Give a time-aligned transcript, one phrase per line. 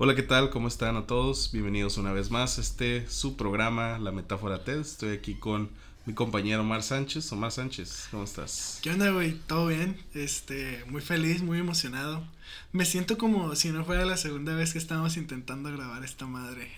[0.00, 0.50] Hola, ¿qué tal?
[0.50, 1.50] ¿Cómo están a todos?
[1.50, 4.78] Bienvenidos una vez más a este su programa, La Metáfora TED.
[4.78, 5.70] Estoy aquí con
[6.06, 7.32] mi compañero Omar Sánchez.
[7.32, 8.78] Omar Sánchez, ¿cómo estás?
[8.80, 9.32] ¿Qué onda, güey?
[9.48, 9.96] ¿Todo bien?
[10.14, 12.22] Este, muy feliz, muy emocionado.
[12.70, 16.70] Me siento como si no fuera la segunda vez que estamos intentando grabar esta madre.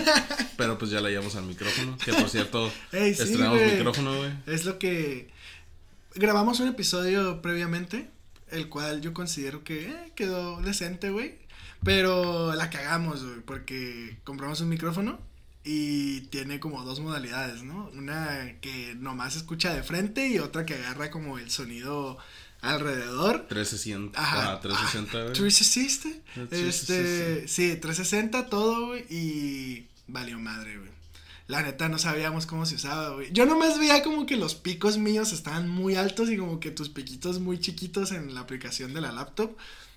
[0.56, 1.96] Pero pues ya la llevamos al micrófono.
[2.04, 4.32] Que por cierto, estrenamos micrófono, güey.
[4.46, 5.30] Es lo que.
[6.16, 8.10] Grabamos un episodio previamente,
[8.50, 11.43] el cual yo considero que eh, quedó decente, güey.
[11.84, 15.20] Pero la cagamos, güey, porque compramos un micrófono
[15.64, 17.90] y tiene como dos modalidades, ¿no?
[17.94, 22.18] Una que nomás escucha de frente y otra que agarra como el sonido
[22.60, 23.46] alrededor.
[23.48, 24.20] 360.
[24.20, 24.60] Ajá.
[24.60, 25.32] 360, güey.
[25.34, 26.68] 360.
[26.68, 30.90] Este, sí, 360 todo, güey, y valió madre, güey.
[31.46, 33.30] La neta no sabíamos cómo se usaba, güey.
[33.32, 36.88] Yo nomás veía como que los picos míos estaban muy altos y como que tus
[36.88, 39.54] piquitos muy chiquitos en la aplicación de la laptop.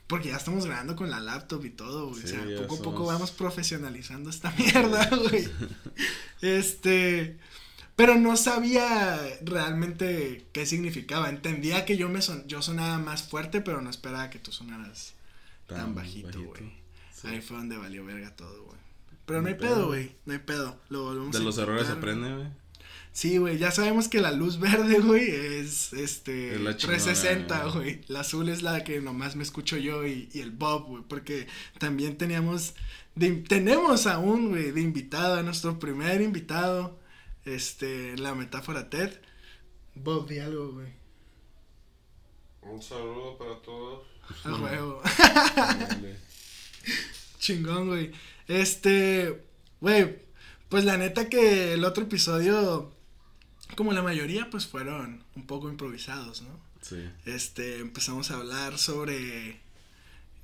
[0.07, 2.23] Porque ya estamos grabando con la laptop y todo, güey.
[2.23, 5.47] o sea, poco a poco vamos profesionalizando esta mierda, güey.
[6.41, 7.37] este.
[7.97, 11.29] Pero no sabía realmente qué significaba.
[11.29, 15.15] Entendía que yo me son, yo sonaba más fuerte, pero no esperaba que tú sonaras
[15.65, 16.77] tan, bajito, güey.
[17.23, 18.77] Ahí fue donde valió verga todo, güey.
[19.25, 20.15] Pero no hay pedo, güey.
[20.25, 20.79] No hay pedo.
[20.89, 22.47] Lo volvemos De los errores aprende, güey.
[23.17, 28.01] Sí, güey, ya sabemos que la luz verde, güey, es este 360, güey.
[28.09, 31.47] La azul es la que nomás me escucho yo y, el Bob, güey, porque
[31.79, 32.75] también teníamos,
[33.47, 36.99] tenemos aún, güey, de invitado, a nuestro primer invitado,
[37.43, 39.13] este, la metáfora TED.
[39.95, 40.93] Bob, di algo, güey.
[42.61, 44.05] Un saludo para todos.
[44.43, 45.01] A huevo.
[47.39, 48.11] Chingón, güey.
[48.47, 49.43] Este,
[49.81, 50.19] güey,
[50.69, 52.95] pues la neta que el otro episodio
[53.75, 56.59] como la mayoría, pues fueron un poco improvisados, ¿no?
[56.81, 57.03] Sí.
[57.25, 59.59] Este, empezamos a hablar sobre,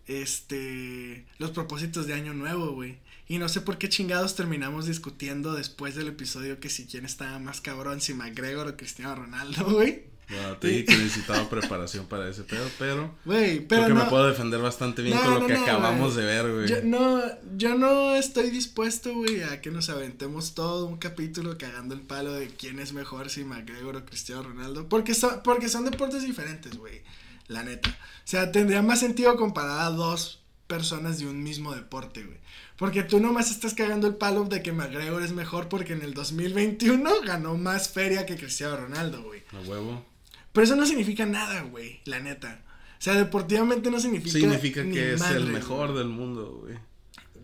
[0.08, 2.98] este, los propósitos de Año Nuevo, güey.
[3.28, 7.40] Y no sé por qué chingados terminamos discutiendo después del episodio que si quién estaba
[7.40, 10.04] más cabrón, si McGregor o Cristiano Ronaldo, güey.
[10.30, 13.16] Bueno, te dije que necesitaba preparación para ese pedo, pero.
[13.26, 13.86] Güey, pero.
[13.86, 16.68] Creo que me puedo defender bastante bien con lo que acabamos de ver, güey.
[16.68, 17.22] Yo no,
[17.56, 22.34] yo no estoy dispuesto, güey, a que nos aventemos todo un capítulo cagando el palo
[22.34, 24.88] de quién es mejor, si McGregor o Cristiano Ronaldo.
[24.90, 27.02] Porque son, porque son deportes diferentes, güey.
[27.48, 27.90] La neta.
[27.90, 32.38] O sea, tendría más sentido comparar a dos personas de un mismo deporte, güey.
[32.78, 36.14] Porque tú nomás estás cagando el palo de que McGregor es mejor porque en el
[36.14, 39.44] 2021 ganó más feria que Cristiano Ronaldo, güey.
[39.52, 40.13] A huevo.
[40.54, 42.62] Pero eso no significa nada, güey, la neta.
[43.00, 44.40] O sea, deportivamente no significa.
[44.40, 46.78] Significa que es el mejor del mundo, güey.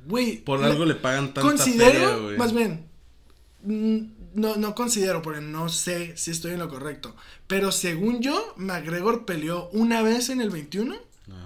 [0.06, 0.38] Güey.
[0.38, 2.38] Por algo le pagan tanta Considero, güey.
[2.38, 2.86] más bien,
[3.64, 3.98] mm,
[4.36, 7.16] no, no considero, porque no sé si estoy en lo correcto.
[7.48, 10.96] Pero según yo, McGregor peleó una vez en el 21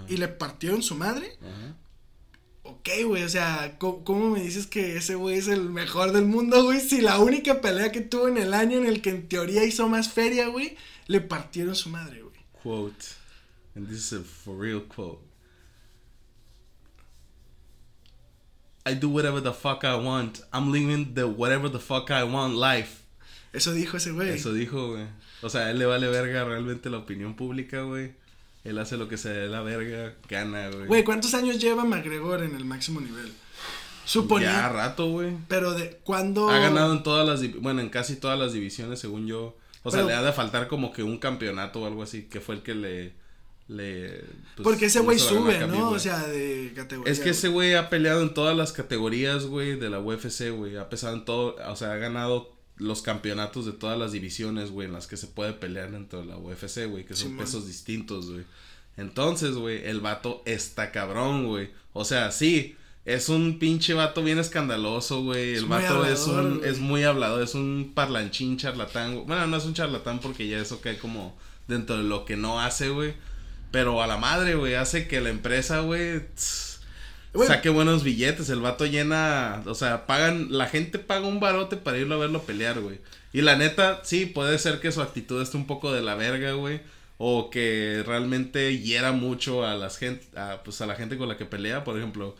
[0.07, 1.37] y le partió en su madre.
[1.41, 1.75] Ajá.
[2.65, 6.25] Ok, güey, o sea, ¿cómo, ¿cómo, me dices que ese güey es el mejor del
[6.25, 6.79] mundo, güey?
[6.79, 9.89] Si la única pelea que tuvo en el año en el que en teoría hizo
[9.89, 10.77] más feria, güey,
[11.07, 12.33] le partieron su madre, güey.
[12.61, 13.05] Quote.
[13.75, 15.21] And this is a for real quote.
[18.85, 20.41] I do whatever the fuck I want.
[20.51, 23.03] I'm living the whatever the fuck I want life.
[23.53, 24.29] Eso dijo ese güey.
[24.29, 25.07] Eso dijo, güey.
[25.41, 28.13] O sea, a él le vale verga realmente la opinión pública, güey.
[28.63, 30.87] Él hace lo que se dé la verga, gana, güey.
[30.87, 33.31] Güey, ¿cuántos años lleva McGregor en el máximo nivel?
[34.05, 34.51] Suponía.
[34.51, 35.37] Ya rato, güey.
[35.47, 36.49] Pero de cuándo.
[36.49, 37.61] Ha ganado en todas las.
[37.61, 39.57] Bueno, en casi todas las divisiones, según yo.
[39.83, 42.55] O sea, le ha de faltar como que un campeonato o algo así, que fue
[42.55, 43.13] el que le...
[43.67, 44.23] le
[44.55, 45.89] pues, Porque ese güey sube, ¿no?
[45.89, 47.11] O sea, de categoría.
[47.11, 50.77] Es que ese güey ha peleado en todas las categorías, güey, de la UFC, güey.
[50.77, 54.87] Ha pesado en todo, o sea, ha ganado los campeonatos de todas las divisiones, güey,
[54.87, 58.31] en las que se puede pelear dentro de la UFC, güey, que son pesos distintos,
[58.31, 58.45] güey.
[58.97, 61.71] Entonces, güey, el vato está cabrón, güey.
[61.93, 62.75] O sea, sí,
[63.05, 65.55] es un pinche vato bien escandaloso, güey.
[65.55, 69.25] El vato es un es muy hablado, es un parlanchín charlatán.
[69.25, 71.37] Bueno, no es un charlatán porque ya eso cae como
[71.67, 73.13] dentro de lo que no hace, güey.
[73.71, 76.21] Pero a la madre, güey, hace que la empresa, güey,
[77.45, 78.49] saque buenos billetes.
[78.49, 82.43] El vato llena, o sea, pagan, la gente paga un barote para irlo a verlo
[82.43, 82.99] pelear, güey.
[83.33, 86.53] Y la neta, sí, puede ser que su actitud esté un poco de la verga,
[86.53, 86.81] güey.
[87.17, 91.35] O que realmente hiera mucho a las gente, a, pues a la gente con la
[91.35, 92.35] que pelea, por ejemplo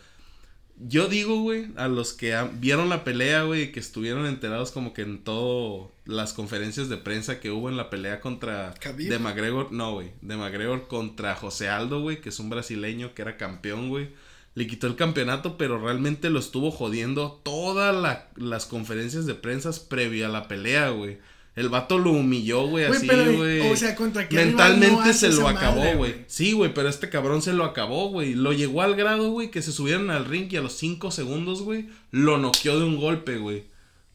[0.77, 5.03] yo digo, güey, a los que vieron la pelea, güey, que estuvieron enterados como que
[5.03, 9.93] en todo las conferencias de prensa que hubo en la pelea contra de McGregor, no,
[9.93, 14.09] güey, de McGregor contra José Aldo, güey, que es un brasileño que era campeón, güey.
[14.55, 20.25] Le quitó el campeonato, pero realmente lo estuvo jodiendo todas las conferencias de prensa previo
[20.27, 21.17] a la pelea, güey.
[21.55, 23.71] El vato lo humilló, güey, así, güey.
[23.71, 26.25] O sea, contra qué Mentalmente se lo acabó, güey.
[26.27, 28.33] Sí, güey, pero este cabrón se lo acabó, güey.
[28.33, 31.61] Lo llegó al grado, güey, que se subieron al ring y a los 5 segundos,
[31.61, 33.65] güey, lo noqueó de un golpe, güey.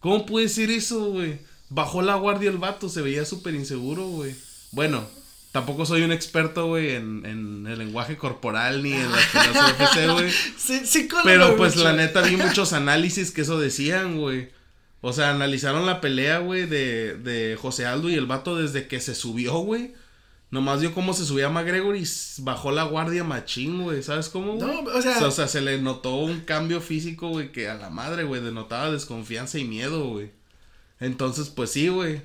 [0.00, 1.38] ¿Cómo puede decir eso, güey?
[1.70, 4.34] Bajó la guardia el vato, se veía súper inseguro, güey.
[4.72, 5.06] Bueno,
[5.52, 10.30] tampoco soy un experto, güey, en, en, el lenguaje corporal ni en las UFC, güey.
[10.56, 14.48] Sí, sí, Pero pues la neta vi muchos análisis que eso decían, güey.
[15.00, 19.00] O sea, analizaron la pelea, güey, de, de José Aldo y el vato desde que
[19.00, 19.94] se subió, güey.
[20.50, 22.04] Nomás vio cómo se subía McGregor y
[22.38, 24.02] bajó la guardia machín, güey.
[24.02, 24.54] ¿Sabes cómo?
[24.54, 25.24] No, o sea...
[25.26, 28.90] o sea, se le notó un cambio físico, güey, que a la madre, güey, denotaba
[28.90, 30.30] desconfianza y miedo, güey.
[31.00, 32.22] Entonces, pues sí, güey.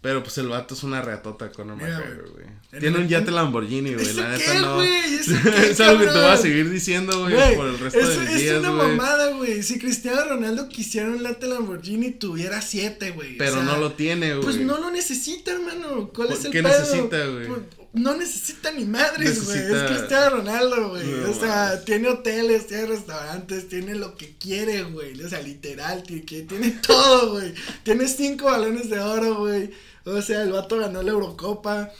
[0.00, 2.46] Pero pues el vato es una reatota con McGregor, güey.
[2.80, 4.12] Tiene un yate Lamborghini, güey.
[4.14, 4.82] La neta no.
[4.82, 8.54] es algo que te voy a seguir diciendo, güey, por el resto de mis días,
[8.54, 9.62] Es una mamada, güey.
[9.62, 13.36] Si Cristiano Ronaldo quisiera un yate Lamborghini, tuviera siete, güey.
[13.36, 14.56] Pero no lo tiene, pues, güey.
[14.56, 16.10] Pues no lo necesita, hermano.
[16.14, 17.48] ¿Cuál es el ¿Qué necesita, güey?
[17.48, 17.60] Pues,
[17.92, 19.58] no necesita ni madres, güey.
[19.58, 21.12] Es Cristiano Ronaldo, güey.
[21.24, 25.20] o sea, tiene hoteles, tiene restaurantes, tiene lo que quiere, güey.
[25.22, 27.52] O sea, literal, tiene, tiene todo, güey.
[27.82, 29.70] Tiene cinco balones de oro, güey
[30.04, 31.90] o sea, el vato ganó la Eurocopa.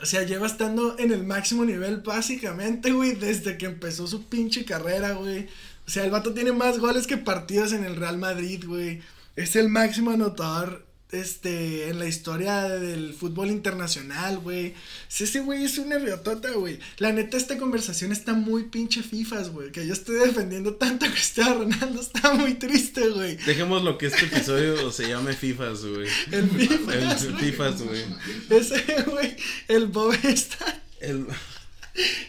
[0.00, 4.64] O sea, lleva estando en el máximo nivel básicamente, güey, desde que empezó su pinche
[4.64, 5.48] carrera, güey.
[5.86, 9.00] O sea, el vato tiene más goles que partidos en el Real Madrid, güey.
[9.36, 14.74] Es el máximo anotador este, en la historia del fútbol internacional, güey.
[15.08, 16.78] Sí, ese güey es una riotota, güey.
[16.98, 19.70] La neta, esta conversación está muy pinche fifas, güey.
[19.70, 23.36] Que yo estoy defendiendo tanto que está Ronaldo, está muy triste, güey.
[23.36, 26.08] Dejemos lo que este episodio se llame fifas, güey.
[26.32, 27.22] El fifas.
[27.22, 28.04] El fifas, güey.
[28.50, 29.36] Ese, güey,
[29.68, 30.82] el Bob está...
[31.00, 31.26] El...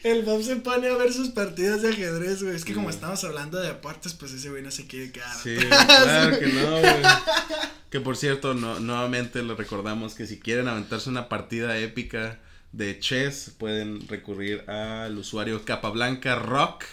[0.04, 2.56] El Bob se pone a ver sus partidas de ajedrez, güey.
[2.56, 5.36] Es que como estamos hablando de deportes, pues ese güey no se quiere quedar.
[5.36, 6.84] Sí, claro que no, güey.
[7.90, 12.38] Que por cierto, no, nuevamente le recordamos que si quieren aventarse una partida épica
[12.74, 16.84] de chess, pueden recurrir al usuario Capablanca Rock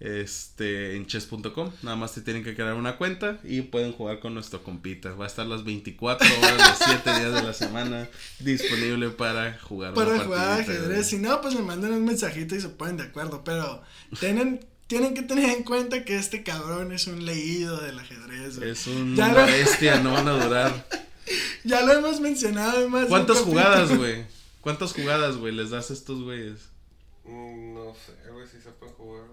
[0.00, 1.70] este, en chess.com.
[1.82, 5.12] Nada más te tienen que crear una cuenta y pueden jugar con nuestro compita.
[5.12, 8.08] Va a estar las 24 horas, los 7 días de la semana
[8.38, 9.94] disponible para jugar.
[9.94, 11.06] Para jugar ajedrez.
[11.06, 13.42] Si no, pues me mandan un mensajito y se ponen de acuerdo.
[13.44, 13.82] Pero
[14.20, 18.58] tienen, tienen que tener en cuenta que este cabrón es un leído del ajedrez.
[18.58, 20.86] Es una bestia, no van a durar.
[21.62, 23.06] Ya lo hemos mencionado más.
[23.06, 24.24] ¿Cuántas jugadas, güey?
[24.62, 26.70] ¿Cuántas jugadas, güey, les das a estos güeyes?
[27.24, 29.24] Mm, no sé, güey, si se puede jugar,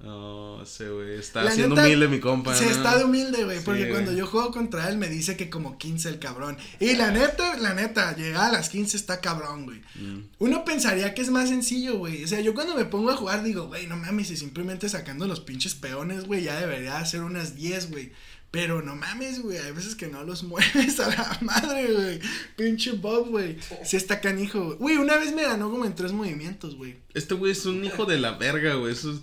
[0.00, 2.54] no, ese güey está siendo humilde mi compa.
[2.54, 5.76] Se está de humilde, güey, porque cuando yo juego contra él me dice que como
[5.76, 6.56] 15 el cabrón.
[6.78, 9.80] Y la neta, la neta, llegar a las 15 está cabrón, güey.
[9.96, 10.28] Mm.
[10.38, 12.22] Uno pensaría que es más sencillo, güey.
[12.22, 15.26] O sea, yo cuando me pongo a jugar digo, güey, no mames, y simplemente sacando
[15.26, 18.12] los pinches peones, güey, ya debería hacer unas 10, güey.
[18.52, 22.20] Pero no mames, güey, hay veces que no los mueves a la madre, güey.
[22.56, 23.58] Pinche Bob, güey.
[23.84, 24.96] Sí está canijo, güey.
[24.96, 26.98] una vez me ganó como en tres movimientos, güey.
[27.14, 28.92] Este güey es un hijo de la verga, güey.
[28.92, 29.18] Eso es...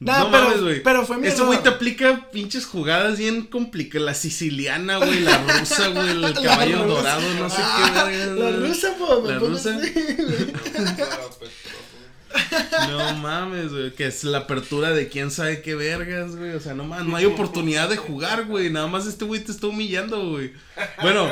[0.00, 0.82] No, mames, güey.
[0.82, 4.06] Pero fue mi Ese güey te aplica pinches jugadas bien complicadas.
[4.06, 8.94] La siciliana, güey, la rusa, güey, el caballo dorado, no sé qué, ah, La rusa,
[8.96, 9.78] po, La rusa.
[12.88, 16.52] no mames, güey, que es la apertura de quién sabe qué vergas, güey.
[16.52, 18.70] O sea, no mames, no hay oportunidad de jugar, güey.
[18.70, 20.54] Nada más este güey te está humillando, güey.
[21.02, 21.30] Bueno,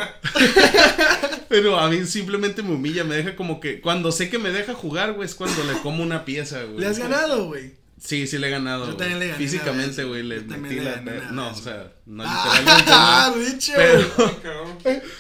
[1.49, 4.75] pero a mí simplemente me humilla, me deja como que cuando sé que me deja
[4.75, 6.81] jugar, güey, es cuando le como una pieza, güey.
[6.81, 7.78] Le has ganado, güey.
[8.01, 8.87] Sí, sí le he ganado.
[8.87, 9.39] Yo también le gané.
[9.39, 11.01] Físicamente, güey, le metí la.
[11.33, 13.73] No, o sea, no ah, literalmente.
[14.43, 14.79] pero,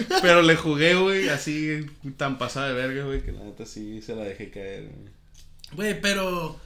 [0.23, 1.87] pero le jugué, güey, así
[2.17, 4.91] tan pasada de verga, güey, que la neta sí se la dejé caer.
[5.73, 6.61] Güey, pero.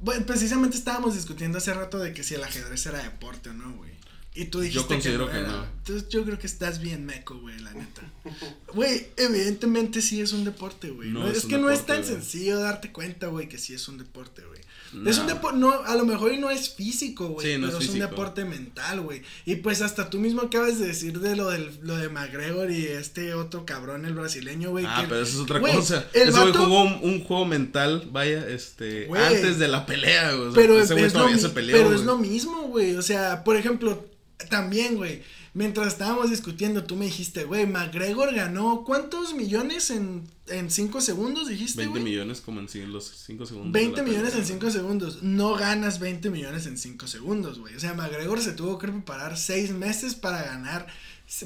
[0.00, 3.72] Bueno, precisamente estábamos discutiendo hace rato de que si el ajedrez era deporte o no,
[3.76, 3.97] güey.
[4.38, 4.82] Y tú dijiste.
[4.82, 5.64] Yo considero que no.
[5.78, 8.02] Entonces yo creo que estás bien meco, güey, la neta.
[8.74, 11.08] Güey, evidentemente sí es un deporte, güey.
[11.08, 14.42] No, es, que no es tan sencillo darte cuenta, güey, que sí es un deporte,
[14.44, 14.60] güey.
[15.06, 17.98] Es un deporte, no, a lo mejor no es físico, güey, sí, pero es, un
[17.98, 19.22] deporte mental, güey.
[19.46, 22.86] Y pues hasta tú mismo acabas de decir de lo, del, lo de McGregor y
[22.86, 24.84] este otro cabrón, el brasileño, güey.
[24.86, 26.06] Ah, pero eso es otra cosa.
[26.12, 30.52] Ese güey jugó un, juego mental, vaya, este, antes de la pelea, güey.
[30.54, 32.96] pero ese es, lo, se peleó, pero es lo mismo, güey.
[32.96, 34.06] O sea, por ejemplo,
[34.48, 35.22] también, güey
[35.58, 41.48] mientras estábamos discutiendo, tú me dijiste, güey, McGregor ganó ¿cuántos millones en, en cinco segundos?
[41.48, 43.72] Dijiste, 20 millones como en los cinco segundos.
[43.72, 45.22] 20 millones en cinco segundos.
[45.22, 47.74] No ganas 20 millones en cinco segundos, güey.
[47.74, 50.86] O sea, McGregor se tuvo que preparar seis meses para ganar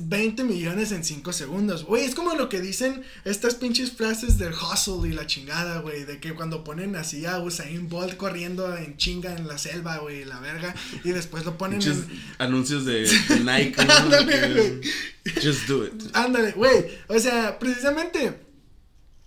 [0.01, 1.85] 20 millones en 5 segundos.
[1.85, 6.05] Güey, es como lo que dicen estas pinches frases del hustle y la chingada, güey.
[6.05, 10.25] De que cuando ponen así a Usain Bolt corriendo en chinga en la selva, güey,
[10.25, 10.73] la verga.
[11.03, 12.07] Y después lo ponen en...
[12.39, 13.11] Anuncios de,
[13.45, 13.75] Nike.
[15.43, 15.95] Just do it.
[16.12, 16.87] Ándale, güey.
[17.09, 18.39] O sea, precisamente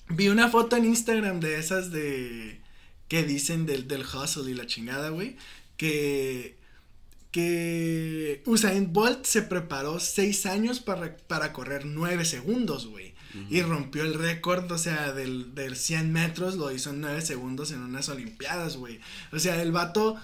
[0.07, 2.61] vi una foto en Instagram de esas de...
[3.09, 5.35] Que dicen del, del hustle y la chingada, güey.
[5.75, 6.57] Que
[7.35, 13.13] que Usain Bolt se preparó seis años para, para correr nueve segundos, güey.
[13.49, 17.71] Y rompió el récord, o sea, del, del 100 metros, lo hizo en nueve segundos
[17.71, 19.01] en unas Olimpiadas, güey.
[19.33, 20.15] O sea, el vato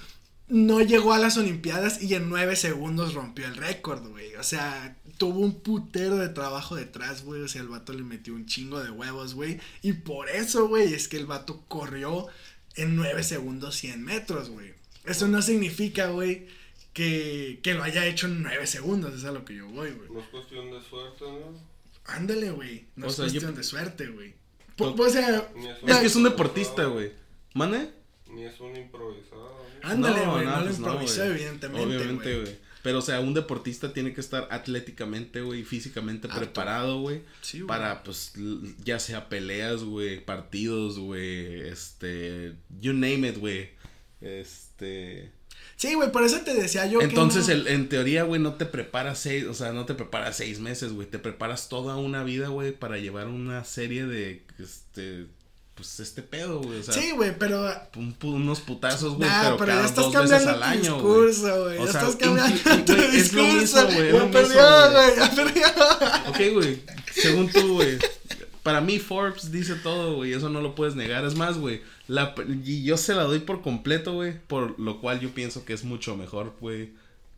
[0.47, 4.33] no llegó a las Olimpiadas y en nueve segundos rompió el récord, güey.
[4.35, 7.41] O sea, tuvo un putero de trabajo detrás, güey.
[7.41, 9.59] O sea, el vato le metió un chingo de huevos, güey.
[9.81, 12.27] Y por eso, güey, es que el vato corrió
[12.75, 14.75] en nueve segundos 100 metros, güey.
[15.03, 16.47] Eso no significa, güey
[16.93, 20.09] que, que lo haya hecho en nueve segundos, es a lo que yo voy, güey.
[20.09, 21.71] No es cuestión de suerte, ¿no?
[22.05, 22.85] Ándale, güey.
[22.95, 24.33] No es cuestión de suerte, güey.
[24.77, 25.49] O sea,
[25.85, 27.11] es que es un deportista, güey.
[27.53, 27.91] ¿Mane?
[28.29, 29.65] Ni es un improvisado.
[29.83, 30.45] Ándale, güey.
[30.45, 31.85] No, lo pues improvisó, evidentemente.
[31.85, 32.71] Obviamente, güey.
[32.83, 37.21] Pero, o sea, un deportista tiene que estar atléticamente, güey, físicamente preparado, güey.
[37.41, 38.33] Sí, para, pues,
[38.83, 43.69] ya sea peleas, güey, partidos, güey, este, you name it, güey.
[44.19, 45.31] Este,
[45.81, 49.17] Sí, güey, por eso te decía yo Entonces, que en teoría, güey, no te preparas
[49.17, 51.07] seis, o sea, no te preparas seis meses, güey.
[51.07, 55.25] Te preparas toda una vida, güey, para llevar una serie de, este,
[55.73, 56.81] pues, este pedo, güey.
[56.81, 57.67] O sea, sí, güey, pero...
[57.95, 61.33] unos putazos, güey, pero, pero cada dos veces al año, güey.
[61.33, 64.13] Ya estás cambiando tu discurso, güey.
[64.13, 65.65] Ya perdió, güey, ya perdió.
[66.27, 67.97] Ok, güey, según tú, güey.
[68.63, 70.33] Para mí, Forbes dice todo, güey.
[70.33, 71.25] Eso no lo puedes negar.
[71.25, 74.33] Es más, güey la, y yo se la doy por completo, güey.
[74.47, 76.89] Por lo cual yo pienso que es mucho mejor, güey.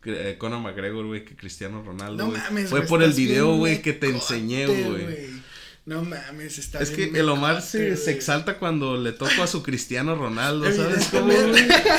[0.04, 2.26] Eh, Conor McGregor, güey, que Cristiano Ronaldo.
[2.26, 5.30] No mames, Fue por el video, güey, que te enseñé, güey.
[5.86, 9.62] No mames, está Es que el Omar se, se, exalta cuando le toco a su
[9.62, 11.30] Cristiano Ronaldo, ¿sabes cómo,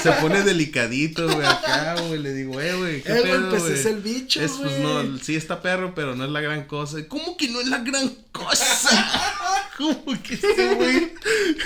[0.01, 2.20] Se pone delicadito, güey, acá, güey.
[2.20, 5.36] Le digo, eh, güey, qué eh, pedo, pues es el bicho, es, pues, no, sí
[5.36, 6.98] está perro, pero no es la gran cosa.
[7.08, 9.36] ¿Cómo que no es la gran cosa?
[9.77, 11.13] Como que este güey,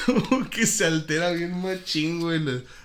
[0.06, 2.42] como que se altera bien machín, güey.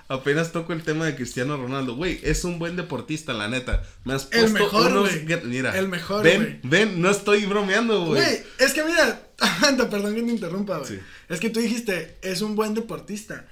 [0.09, 3.83] Apenas toco el tema de Cristiano Ronaldo, güey, es un buen deportista, la neta.
[4.05, 5.11] Me has puesto el mejor, unos,
[5.45, 8.23] mira, el mejor, ven, ven, no estoy bromeando, güey.
[8.23, 9.27] Güey, es que mira,
[9.91, 11.01] perdón que te interrumpa, güey.
[11.29, 13.47] Es que tú dijiste, es un buen deportista.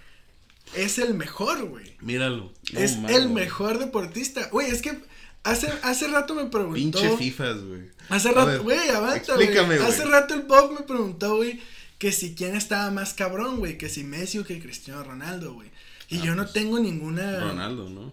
[0.74, 1.96] Es el mejor, güey.
[2.00, 2.52] Míralo.
[2.74, 4.48] es el mejor deportista.
[4.50, 4.98] Güey, es que
[5.44, 7.00] hace, hace rato me preguntó.
[7.00, 7.82] Pinche FIFAs, güey.
[8.08, 9.56] Hace rato, güey, avanza, güey.
[9.56, 11.60] Hace rato el Bob me preguntó, güey,
[11.98, 15.70] que si quién estaba más cabrón, güey, que si Messi o que Cristiano Ronaldo, güey.
[16.08, 17.40] Y ah, yo no pues, tengo ninguna.
[17.40, 18.12] Ronaldo, ¿no?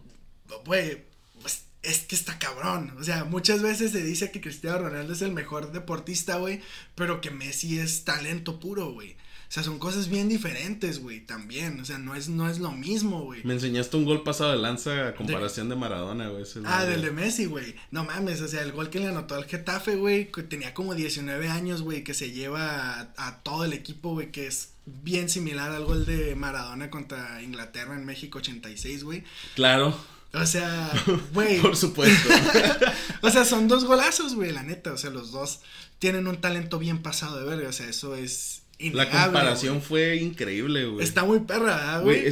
[0.65, 1.03] Güey,
[1.41, 2.95] pues es que está cabrón.
[2.99, 6.61] O sea, muchas veces se dice que Cristiano Ronaldo es el mejor deportista, güey,
[6.95, 9.17] pero que Messi es talento puro, güey.
[9.49, 11.79] O sea, son cosas bien diferentes, güey, también.
[11.79, 13.43] O sea, no es, no es lo mismo, güey.
[13.43, 16.43] Me enseñaste un gol pasado de lanza a comparación de, Maradona, güey.
[16.65, 17.73] Ah, del de Messi, güey.
[17.89, 20.93] No mames, o sea, el gol que le anotó al Getafe, güey, que tenía como
[20.93, 25.71] 19 años, güey, que se lleva a, todo el equipo, güey, que es bien similar
[25.71, 29.23] al gol de Maradona contra Inglaterra en México 86, güey.
[29.55, 29.99] Claro.
[30.31, 30.91] O sea,
[31.33, 31.59] güey.
[31.59, 32.29] Por supuesto.
[33.23, 34.93] o sea, son dos golazos, güey, la neta.
[34.93, 35.61] O sea, los dos
[35.97, 37.69] tienen un talento bien pasado de verga.
[37.69, 41.03] O sea, eso es la comparación fue increíble, güey.
[41.03, 42.27] Está muy perra, güey.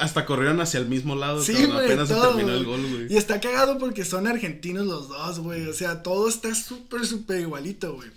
[0.00, 1.42] hasta corrieron hacia el mismo lado.
[1.42, 3.12] Sí, apenas se terminó el gol, güey.
[3.12, 5.66] Y está cagado porque son argentinos los dos, güey.
[5.66, 8.10] O sea, todo está súper, súper igualito, güey.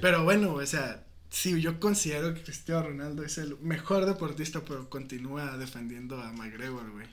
[0.00, 4.88] Pero bueno, o sea, sí, yo considero que Cristiano Ronaldo es el mejor deportista, pero
[4.88, 7.06] continúa defendiendo a McGregor, güey.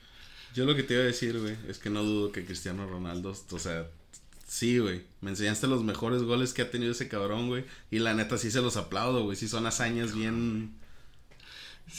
[0.54, 3.36] Yo lo que te iba a decir, güey, es que no dudo que Cristiano Ronaldo,
[3.50, 3.86] o sea,
[4.50, 5.02] Sí, güey.
[5.20, 7.64] Me enseñaste los mejores goles que ha tenido ese cabrón, güey.
[7.88, 9.36] Y la neta sí se los aplaudo, güey.
[9.36, 10.74] Sí son hazañas bien...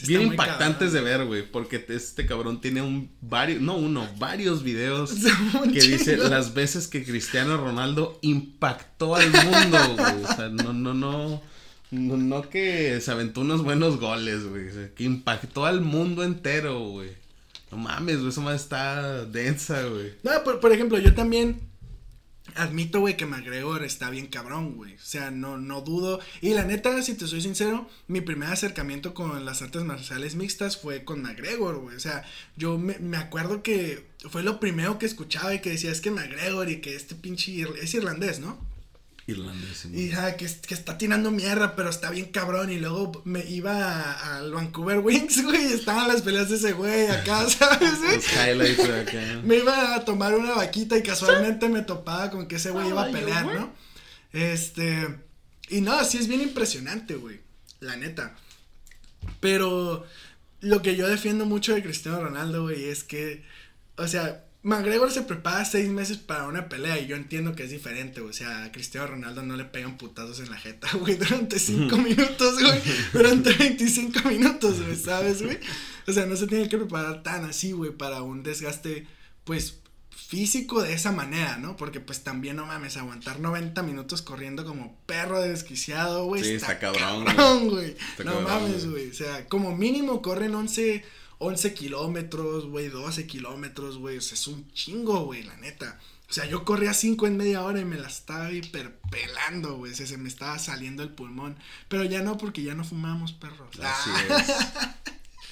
[0.06, 1.50] bien impactantes de ver, güey.
[1.50, 3.10] Porque este cabrón tiene un...
[3.22, 5.14] Varios, no uno, varios videos
[5.74, 10.24] que dice las veces que Cristiano Ronaldo impactó al mundo, güey.
[10.26, 11.42] O sea, no, no, no...
[11.90, 14.94] No, no que se aventó unos buenos goles, güey.
[14.94, 17.12] que impactó al mundo entero, güey.
[17.72, 18.28] No mames, güey.
[18.28, 20.16] Eso más está densa, güey.
[20.22, 21.71] No, por, por ejemplo, yo también
[22.56, 24.96] Admito, güey, que McGregor está bien cabrón, güey.
[24.96, 26.20] O sea, no, no dudo.
[26.42, 30.78] Y la neta, si te soy sincero, mi primer acercamiento con las artes marciales mixtas
[30.78, 31.96] fue con McGregor, güey.
[31.96, 32.26] O sea,
[32.58, 36.12] yo me, me acuerdo que fue lo primero que escuchaba y que decía, es que
[36.12, 37.66] McGregor y que este pinche...
[37.82, 38.71] Es irlandés, ¿no?
[39.32, 39.86] Irlandés.
[39.86, 42.72] Y que, que, está tirando mierda, pero está bien cabrón.
[42.72, 47.50] Y luego me iba al Vancouver Wings, güey, estaban las peleas de ese güey acá,
[47.50, 48.00] ¿sabes?
[48.00, 49.42] Los highlights acá.
[49.44, 53.04] Me iba a tomar una vaquita y casualmente me topaba con que ese güey iba
[53.06, 53.74] a pelear, ¿no?
[54.34, 55.08] Este,
[55.70, 57.40] y no, sí es bien impresionante, güey,
[57.80, 58.36] la neta.
[59.40, 60.06] Pero
[60.62, 63.44] lo que yo defiendo mucho de Cristiano Ronaldo, güey, es que,
[63.98, 67.72] o sea, McGregor se prepara seis meses para una pelea y yo entiendo que es
[67.72, 71.58] diferente, O sea, a Cristiano Ronaldo no le pegan putazos en la jeta, güey, durante
[71.58, 72.82] cinco minutos, güey.
[73.14, 75.58] Durante 25 minutos, güey, ¿sabes, güey?
[76.08, 79.08] O sea, no se tiene que preparar tan así, güey, para un desgaste,
[79.44, 79.82] pues,
[80.32, 81.76] físico de esa manera, ¿no?
[81.76, 86.44] Porque pues también no mames, aguantar 90 minutos corriendo como perro desquiciado, güey.
[86.44, 87.98] Sí, está, cabrón, güey.
[88.24, 89.10] No mames, güey.
[89.10, 91.04] O sea, como mínimo corren 11
[91.44, 94.18] 11 kilómetros, güey, 12 kilómetros, güey.
[94.18, 96.00] O sea, es un chingo, güey, la neta.
[96.30, 99.92] O sea, yo corría 5 en media hora y me la estaba hiperpelando, güey.
[99.92, 101.58] O sea, se me estaba saliendo el pulmón.
[101.88, 103.70] Pero ya no, porque ya no fumamos, perros.
[103.80, 104.96] Así ah.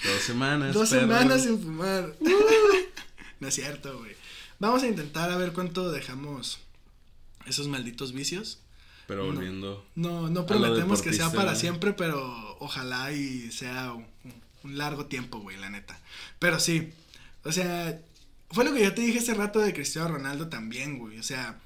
[0.03, 0.74] Dos semanas.
[0.75, 2.15] Dos semanas sin fumar.
[3.39, 4.15] no es cierto, güey.
[4.60, 6.60] Vamos a intentar a ver cuánto dejamos
[7.48, 8.60] esos malditos vicios.
[9.08, 9.84] Pero volviendo.
[9.96, 14.05] No, no, prometemos que sea para siempre, pero ojalá y sea un
[14.63, 16.00] largo tiempo, güey, la neta.
[16.39, 16.94] Pero sí,
[17.44, 18.00] o sea,
[18.51, 21.20] fue lo que yo te dije hace rato de Cristiano Ronaldo también, güey.
[21.20, 21.60] O sea,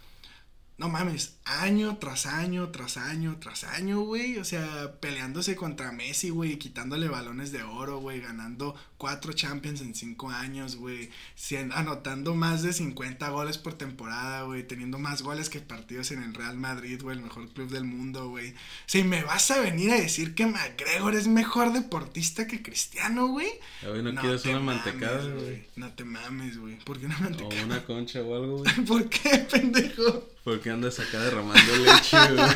[0.77, 4.38] no mames, año tras año, tras año, tras año, güey.
[4.38, 9.95] O sea, peleándose contra Messi, güey, quitándole balones de oro, güey, ganando cuatro Champions en
[9.95, 11.09] cinco años, güey.
[11.73, 14.65] Anotando más de 50 goles por temporada, güey.
[14.65, 18.29] Teniendo más goles que partidos en el Real Madrid, güey, el mejor club del mundo,
[18.29, 18.53] güey.
[18.85, 23.50] Si me vas a venir a decir que McGregor es mejor deportista que Cristiano, güey.
[23.83, 25.67] no, quieres una mantecada, güey.
[25.75, 26.77] No te mames, güey.
[26.79, 27.62] ¿Por qué una mantecada?
[27.62, 28.73] O una concha o algo, güey.
[28.85, 30.29] ¿Por qué, pendejo?
[30.43, 32.49] Porque andas acá derramando leche, güey.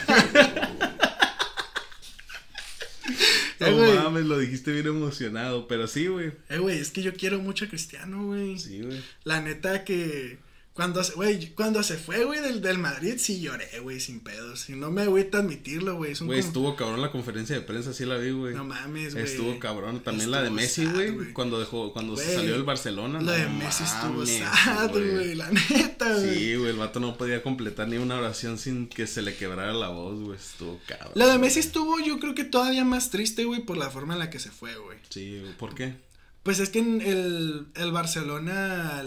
[3.96, 6.32] no mames, lo dijiste bien emocionado, pero sí, güey.
[6.50, 8.60] Eh, güey, es que yo quiero mucho a Cristiano, güey.
[8.60, 9.02] Sí, güey.
[9.24, 10.38] La neta que
[10.78, 14.70] cuando, güey, cuando se fue, güey, del, del Madrid, sí lloré, güey, sin pedos.
[14.70, 16.14] Y no me agüita admitirlo, güey.
[16.14, 18.54] Güey, estuvo cabrón la conferencia de prensa, sí la vi, güey.
[18.54, 19.26] No mames, güey.
[19.26, 20.02] Estuvo cabrón.
[20.02, 23.20] También la de Messi, güey, cuando dejó, cuando se salió del Barcelona.
[23.20, 26.36] La de Messi estuvo sad, güey, la neta, güey.
[26.36, 29.74] Sí, güey, el vato no podía completar ni una oración sin que se le quebrara
[29.74, 30.38] la voz, güey.
[30.38, 31.14] Estuvo cabrón.
[31.16, 34.20] La de Messi estuvo, yo creo que todavía más triste, güey, por la forma en
[34.20, 35.00] la que se fue, güey.
[35.10, 35.96] Sí, ¿por qué?
[36.44, 39.04] Pues es que en el, el Barcelona,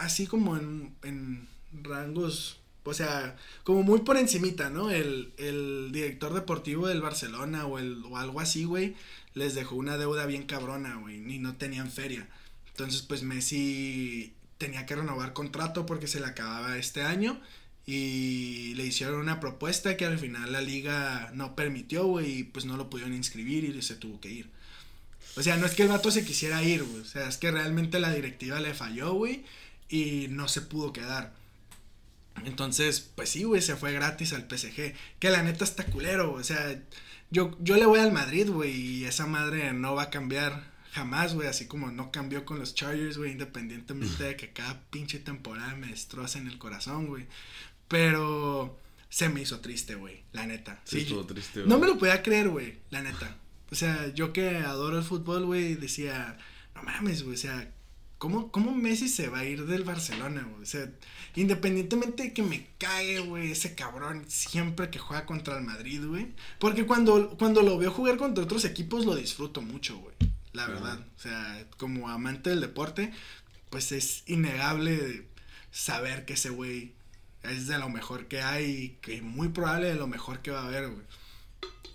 [0.00, 1.48] así como en, en
[1.82, 4.90] rangos, o sea, como muy por encimita, ¿no?
[4.90, 8.96] El, el director deportivo del Barcelona o, el, o algo así, güey,
[9.34, 12.28] les dejó una deuda bien cabrona, güey, ni no tenían feria.
[12.68, 17.40] Entonces, pues Messi tenía que renovar contrato porque se le acababa este año
[17.86, 22.64] y le hicieron una propuesta que al final la liga no permitió, güey, y pues
[22.64, 24.50] no lo pudieron inscribir y se tuvo que ir.
[25.36, 27.50] O sea, no es que el vato se quisiera ir, güey, o sea, es que
[27.50, 29.44] realmente la directiva le falló, güey,
[29.90, 31.34] y no se pudo quedar.
[32.44, 34.94] Entonces, pues sí, güey, se fue gratis al PSG.
[35.18, 36.80] Que la neta está culero, o sea,
[37.30, 41.34] yo, yo le voy al Madrid, güey, y esa madre no va a cambiar jamás,
[41.34, 45.74] güey, así como no cambió con los Chargers, güey, independientemente de que cada pinche temporada
[45.76, 47.26] me en el corazón, güey.
[47.88, 50.80] Pero se me hizo triste, güey, la neta.
[50.84, 51.68] Sí, estuvo triste, güey.
[51.68, 53.36] No me lo podía creer, güey, la neta.
[53.70, 56.38] O sea, yo que adoro el fútbol, güey, decía,
[56.74, 57.70] no mames, güey, o sea,
[58.20, 60.62] ¿Cómo, ¿Cómo Messi se va a ir del Barcelona, güey?
[60.62, 60.92] O sea,
[61.36, 66.34] independientemente de que me cae, güey, ese cabrón siempre que juega contra el Madrid, güey.
[66.58, 70.14] Porque cuando, cuando lo veo jugar contra otros equipos lo disfruto mucho, güey.
[70.52, 70.98] La verdad.
[71.16, 73.10] O sea, como amante del deporte,
[73.70, 75.26] pues es innegable
[75.70, 76.92] saber que ese güey
[77.42, 80.60] es de lo mejor que hay y que muy probable de lo mejor que va
[80.60, 81.06] a haber, güey.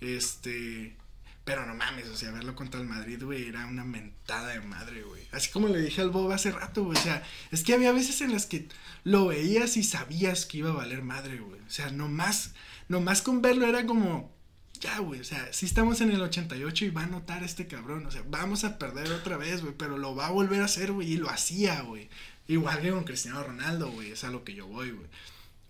[0.01, 0.97] Este.
[1.45, 5.03] Pero no mames, o sea, verlo contra el Madrid, güey, era una mentada de madre,
[5.03, 5.21] güey.
[5.31, 6.97] Así como le dije al Bob hace rato, güey.
[6.97, 8.67] O sea, es que había veces en las que
[9.03, 11.62] lo veías y sabías que iba a valer madre, güey.
[11.62, 12.55] O sea, nomás,
[12.89, 14.34] nomás con verlo era como,
[14.79, 15.19] ya, güey.
[15.19, 18.08] O sea, sí estamos en el 88 y va a notar este cabrón.
[18.08, 19.75] O sea, vamos a perder otra vez, güey.
[19.77, 21.13] Pero lo va a volver a hacer, güey.
[21.13, 22.10] Y lo hacía, güey.
[22.47, 24.12] Igual que con Cristiano Ronaldo, güey.
[24.12, 25.08] Es a lo que yo voy, güey.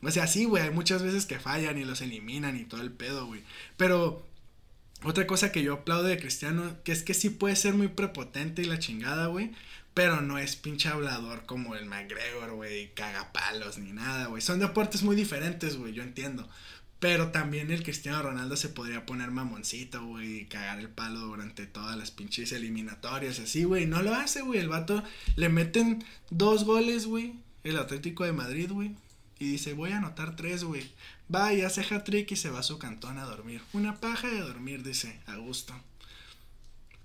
[0.01, 0.63] O sea, sí, güey.
[0.63, 3.43] Hay muchas veces que fallan y los eliminan y todo el pedo, güey.
[3.77, 4.25] Pero
[5.03, 8.61] otra cosa que yo aplaudo de Cristiano, que es que sí puede ser muy prepotente
[8.61, 9.51] y la chingada, güey.
[9.93, 14.41] Pero no es pinche hablador como el McGregor, güey, cagapalos ni nada, güey.
[14.41, 16.49] Son deportes muy diferentes, güey, yo entiendo.
[16.99, 21.65] Pero también el Cristiano Ronaldo se podría poner mamoncito, güey, y cagar el palo durante
[21.65, 23.85] todas las pinches eliminatorias, así, güey.
[23.85, 24.59] No lo hace, güey.
[24.59, 25.03] El vato
[25.35, 27.35] le meten dos goles, güey.
[27.63, 28.95] El Atlético de Madrid, güey.
[29.39, 30.89] Y dice, voy a anotar tres, güey.
[31.33, 33.61] Va y hace hat-trick y se va a su cantón a dormir.
[33.73, 35.73] Una paja de dormir, dice, a gusto.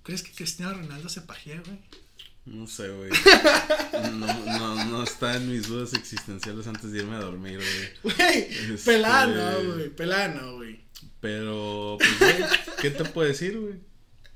[0.03, 1.79] ¿Crees que Cristiano Ronaldo se pajea, güey?
[2.47, 3.11] No sé, güey.
[4.13, 7.59] No, no, no, está en mis dudas existenciales antes de irme a dormir,
[8.03, 8.15] güey.
[8.17, 10.81] Güey, Este- pelano, güey, pelano, güey.
[11.21, 13.75] Pero, pues, güey, ¿qué te puedo decir, güey?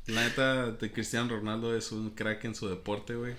[0.07, 3.35] La neta de Cristiano Ronaldo es un crack en su deporte, güey.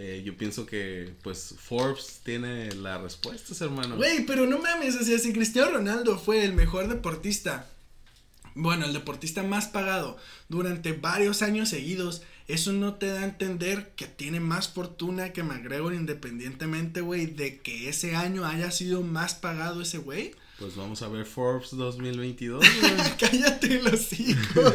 [0.00, 3.96] Eh, yo pienso que, pues, Forbes tiene las respuestas, hermano.
[3.96, 7.68] Güey, pero no mames, o sea, si Cristiano Ronaldo fue el mejor deportista,
[8.54, 10.16] bueno, el deportista más pagado
[10.48, 15.42] durante varios años seguidos, eso no te da a entender que tiene más fortuna que
[15.42, 20.30] McGregor independientemente, güey, de que ese año haya sido más pagado ese güey.
[20.58, 22.92] Pues vamos a ver Forbes 2022, güey.
[23.18, 24.74] Cállate los hijos,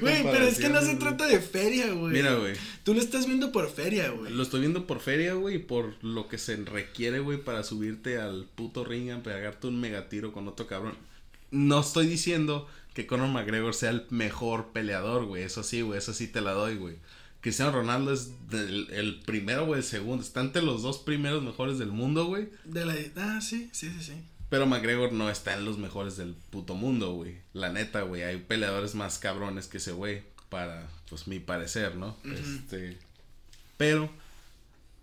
[0.00, 0.22] güey.
[0.24, 2.12] pero es que no se trata de feria, güey.
[2.12, 2.54] Mira, güey.
[2.82, 4.32] Tú lo estás viendo por feria, güey.
[4.32, 8.18] Lo estoy viendo por feria, güey, y por lo que se requiere, güey, para subirte
[8.20, 10.94] al puto ring a pegarte un megatiro con otro cabrón.
[11.52, 15.44] No estoy diciendo que Conor McGregor sea el mejor peleador, güey.
[15.44, 16.96] Eso sí, güey, eso sí te la doy, güey.
[17.42, 20.22] Cristiano Ronaldo es del- el primero, güey, el segundo.
[20.24, 22.48] Está entre los dos primeros mejores del mundo, güey.
[22.64, 22.94] De la...
[23.16, 24.12] Ah, sí, sí, sí, sí.
[24.52, 27.38] Pero McGregor no está en los mejores del puto mundo, güey.
[27.54, 28.22] La neta, güey.
[28.22, 30.24] Hay peleadores más cabrones que ese güey.
[30.50, 32.18] Para, pues, mi parecer, ¿no?
[32.22, 32.98] Este.
[33.78, 34.10] Pero,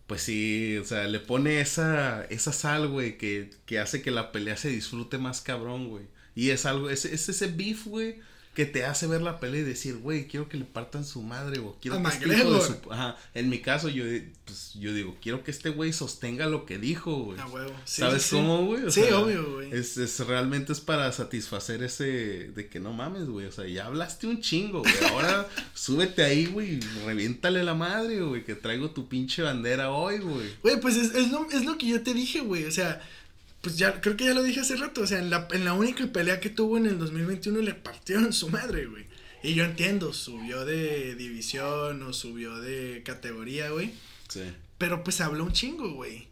[0.05, 4.31] pues sí, o sea, le pone esa, esa sal, güey, que, que hace que la
[4.31, 6.05] pelea se disfrute más cabrón, güey.
[6.35, 8.19] Y es algo, es, es ese beef, güey,
[8.53, 11.59] que te hace ver la pelea y decir, güey, quiero que le partan su madre,
[11.59, 12.91] o quiero que este hijo de su...
[12.91, 14.03] Ajá, en mi caso, yo,
[14.43, 17.39] pues, yo digo, quiero que este güey sostenga lo que dijo, güey.
[17.39, 17.73] A huevo.
[17.85, 18.83] Sí, ¿Sabes sí, cómo, güey?
[18.83, 19.71] O Sí, sea, obvio, güey.
[19.71, 23.45] Es, es realmente es para satisfacer ese de que no mames, güey.
[23.45, 24.93] O sea, ya hablaste un chingo, güey.
[25.11, 26.79] Ahora súbete ahí, güey.
[27.05, 28.43] Reviéntale la madre, güey.
[28.43, 30.49] Que traigo tu pinche bandera hoy, güey.
[30.63, 32.65] Güey, pues es, es, lo, es lo que yo te dije, güey.
[32.65, 33.01] O sea,
[33.61, 35.01] pues ya, creo que ya lo dije hace rato.
[35.01, 38.33] O sea, en la, en la única pelea que tuvo en el 2021 le partieron
[38.33, 39.05] su madre, güey.
[39.43, 43.93] Y yo entiendo, subió de división o subió de categoría, güey.
[44.27, 44.43] Sí.
[44.77, 46.27] Pero pues habló un chingo, güey.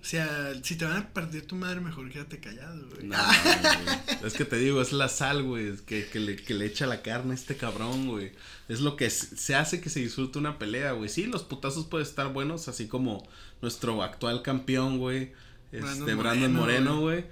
[0.00, 3.06] O sea, si te van a partir tu madre, mejor quédate callado, güey.
[3.06, 4.26] No, güey.
[4.26, 5.68] Es que te digo, es la sal, güey.
[5.68, 8.32] es Que, que, le, que le echa la carne a este cabrón, güey.
[8.68, 11.08] Es lo que se hace que se disfrute una pelea, güey.
[11.08, 13.26] Sí, los putazos pueden estar buenos, así como
[13.62, 15.32] nuestro actual campeón, güey.
[15.78, 17.24] Este, Brandon Moreno, güey.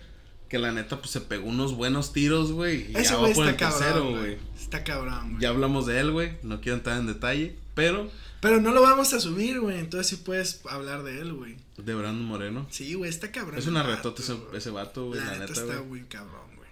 [0.48, 2.90] Que la neta, pues se pegó unos buenos tiros, güey.
[2.92, 4.36] Y Ese ya va por el tercero, güey.
[4.58, 5.40] Está cabrón, güey.
[5.42, 6.32] Ya hablamos de él, güey.
[6.42, 7.56] No quiero entrar en detalle.
[7.74, 9.78] Pero, Pero no lo vamos a subir, güey.
[9.78, 11.56] Entonces sí puedes hablar de él, güey.
[11.78, 12.66] de Brandon Moreno.
[12.70, 13.58] Sí, güey, está cabrón.
[13.58, 15.20] Es una retota ese, ese vato, güey.
[15.20, 15.88] La, La, neta, neta, está güey.
[15.88, 16.68] muy cabrón, güey.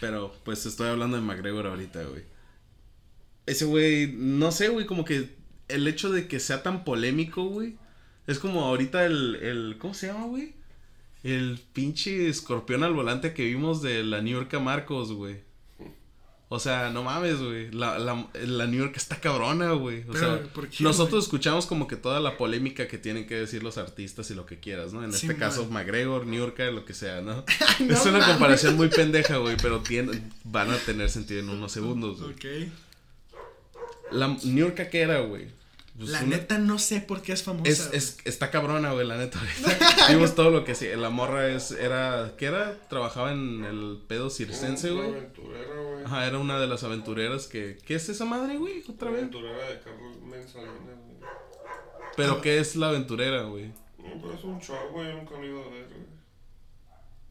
[0.00, 2.24] Pero, pues estoy hablando de McGregor ahorita, güey.
[3.46, 5.34] Ese güey, no sé, güey, como que
[5.68, 7.76] el hecho de que sea tan polémico, güey.
[8.26, 10.54] Es como ahorita el, el, ¿cómo se llama, güey?
[11.24, 15.46] El pinche escorpión al volante que vimos de la New York a Marcos, güey.
[16.50, 17.70] O sea, no mames, güey.
[17.72, 20.00] La, la, la New York está cabrona, güey.
[20.08, 23.34] O Pero, sea, ¿por qué, nosotros escuchamos como que toda la polémica que tienen que
[23.34, 25.04] decir los artistas y lo que quieras, ¿no?
[25.04, 25.66] En Sí, este caso.
[25.68, 27.44] McGregor, New York, lo que sea, ¿no?
[27.80, 28.26] no es una mames.
[28.28, 32.32] comparación muy pendeja, güey, pero tiene- van a tener sentido en unos segundos, güey.
[32.32, 32.72] Ok.
[34.12, 35.48] La New York, ¿qué era, güey?
[35.98, 37.68] Pues la una- neta no sé por qué es famosa.
[37.70, 39.40] es, es, está cabrona, güey, la neta.
[40.08, 40.86] Vimos todo lo que sí.
[40.96, 42.76] La morra es, era, ¿qué era?
[42.88, 45.14] Trabajaba en el pedo circense, Una güey.
[45.18, 46.04] aventurera, güey.
[46.04, 48.82] Ajá, era una de las aventureras que, ¿qué es esa madre, güey?
[48.88, 49.18] Otra vez.
[49.22, 51.18] aventurera de Carmen Salinas, güey.
[52.16, 53.66] Pero, ¿qué es la aventurera, güey?
[53.98, 56.06] No, pero es un show, güey, nunca lo he ido a ver, güey.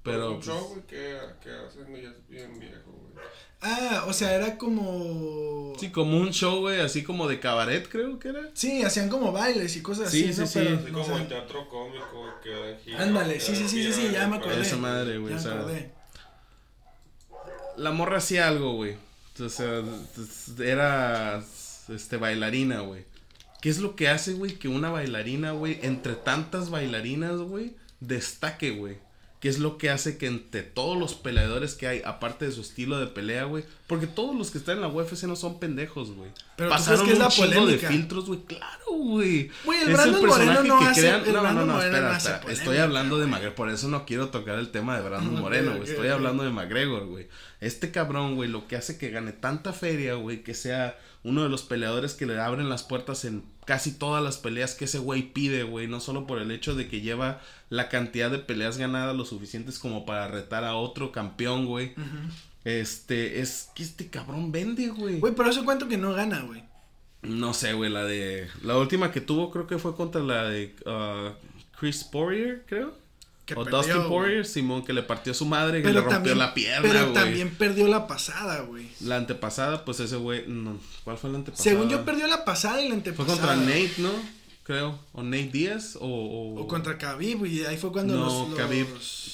[0.03, 3.25] Pero, Es un pues, show, güey, que, que hacen ya es bien viejo, güey.
[3.61, 5.73] Ah, o sea, era como.
[5.79, 8.41] sí, como un show, güey, así como de cabaret, creo que era.
[8.53, 10.47] Sí, hacían como bailes y cosas Sí, así, sí, ¿no?
[10.47, 10.59] sí.
[10.59, 12.95] Pero, no como el teatro cómico, que.
[12.95, 14.61] Ándale, sí, sí, sí, sí, sí, de ya me acordé.
[14.61, 15.91] Esa madre, güey, Ya o sea, me acordé.
[17.77, 18.95] la morra hacía algo, güey.
[19.39, 19.81] O sea,
[20.59, 21.43] era
[21.89, 23.05] este bailarina, güey.
[23.61, 28.71] ¿Qué es lo que hace, güey, que una bailarina, güey, entre tantas bailarinas, güey, destaque,
[28.71, 28.97] güey?
[29.47, 32.59] ¿Qué es lo que hace que entre todos los peleadores que hay, aparte de su
[32.59, 33.63] estilo de pelea, güey?
[33.87, 36.29] Porque todos los que están en la UFC no son pendejos, güey.
[36.57, 37.87] Pero ¿tú Pasaron que es un la polémica?
[37.87, 38.41] de filtros, güey.
[38.41, 39.49] Claro, güey.
[39.63, 42.31] Güey, el Es Brandon Moreno no hace- el No, no, no, Moreno espera, no hace
[42.33, 42.51] espera.
[42.51, 43.27] Estoy hablando de.
[43.27, 43.55] McGregor.
[43.55, 45.89] Por eso no quiero tocar el tema de Brandon Moreno, güey.
[45.89, 47.29] Estoy hablando de McGregor, güey.
[47.59, 51.49] Este cabrón, güey, lo que hace que gane tanta feria, güey, que sea uno de
[51.49, 55.33] los peleadores que le abren las puertas en casi todas las peleas que ese güey
[55.33, 55.87] pide, güey.
[55.87, 59.79] No solo por el hecho de que lleva la cantidad de peleas ganadas lo suficientes
[59.79, 61.93] como para retar a otro campeón, güey.
[62.63, 65.19] Este, es que este cabrón vende, güey.
[65.19, 66.63] Güey, pero eso cuento que no gana, güey.
[67.23, 68.47] No sé, güey, la de...
[68.63, 71.33] La última que tuvo creo que fue contra la de uh,
[71.77, 72.95] Chris Poirier, creo.
[73.47, 74.07] Que o perdió, Dustin.
[74.09, 77.01] Poirier, Simón, que le partió su madre y Pero le rompió también, la pierna, pero
[77.01, 77.13] güey.
[77.13, 78.87] también perdió la pasada, güey.
[78.99, 81.63] La antepasada, pues ese güey, no, ¿cuál fue la antepasada?
[81.63, 83.37] Según yo perdió la pasada y la Fue antepasada.
[83.37, 84.11] contra Nate, ¿no?
[84.67, 84.99] Creo.
[85.13, 86.05] O Nate Diaz o.
[86.05, 88.57] O, o contra Khabib, y ahí fue cuando no, los.
[88.57, 88.87] Khabib,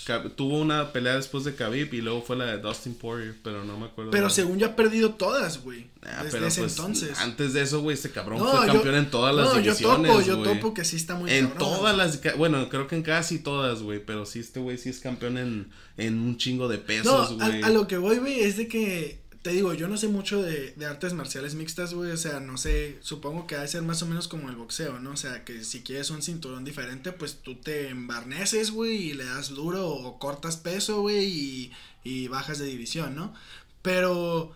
[0.05, 3.65] Khabib, tuvo una pelea después de Khabib y luego fue la de Dustin Poirier, pero
[3.65, 4.11] no me acuerdo.
[4.11, 5.87] Pero según ya ha perdido todas, güey.
[6.03, 7.19] Ah, desde ese pues, entonces.
[7.19, 10.11] Antes de eso, güey, este cabrón fue campeón en todas las no, divisiones.
[10.25, 12.21] Yo topo, yo topo que sí está muy En todas las.
[12.37, 14.05] Bueno, creo que en casi todas, güey.
[14.05, 17.59] Pero sí, este güey sí es campeón en, en un chingo de pesos, güey.
[17.59, 20.07] No, a, a lo que voy, güey, es de que te digo, yo no sé
[20.07, 23.67] mucho de, de artes marciales mixtas, güey, o sea, no sé, supongo que ha de
[23.67, 25.11] ser más o menos como el boxeo, ¿no?
[25.11, 29.25] O sea, que si quieres un cinturón diferente, pues tú te embarneces, güey, y le
[29.25, 31.71] das duro o cortas peso, güey, y,
[32.05, 33.33] y bajas de división, ¿no?
[33.81, 34.53] Pero,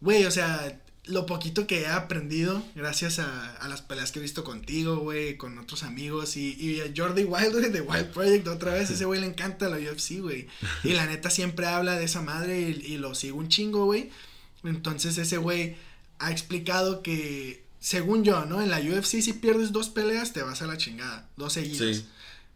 [0.00, 4.22] güey, o sea, lo poquito que he aprendido gracias a, a las peleas que he
[4.22, 8.46] visto contigo, güey, con otros amigos y, y a Jordi Wild, güey, de Wild Project
[8.46, 10.46] otra vez, ese güey le encanta la UFC, güey.
[10.84, 14.10] Y la neta siempre habla de esa madre y, lo sigo un chingo, güey.
[14.62, 15.76] Entonces ese güey
[16.20, 18.62] ha explicado que, según yo, ¿no?
[18.62, 22.04] En la UFC si pierdes dos peleas te vas a la chingada, dos seguidas.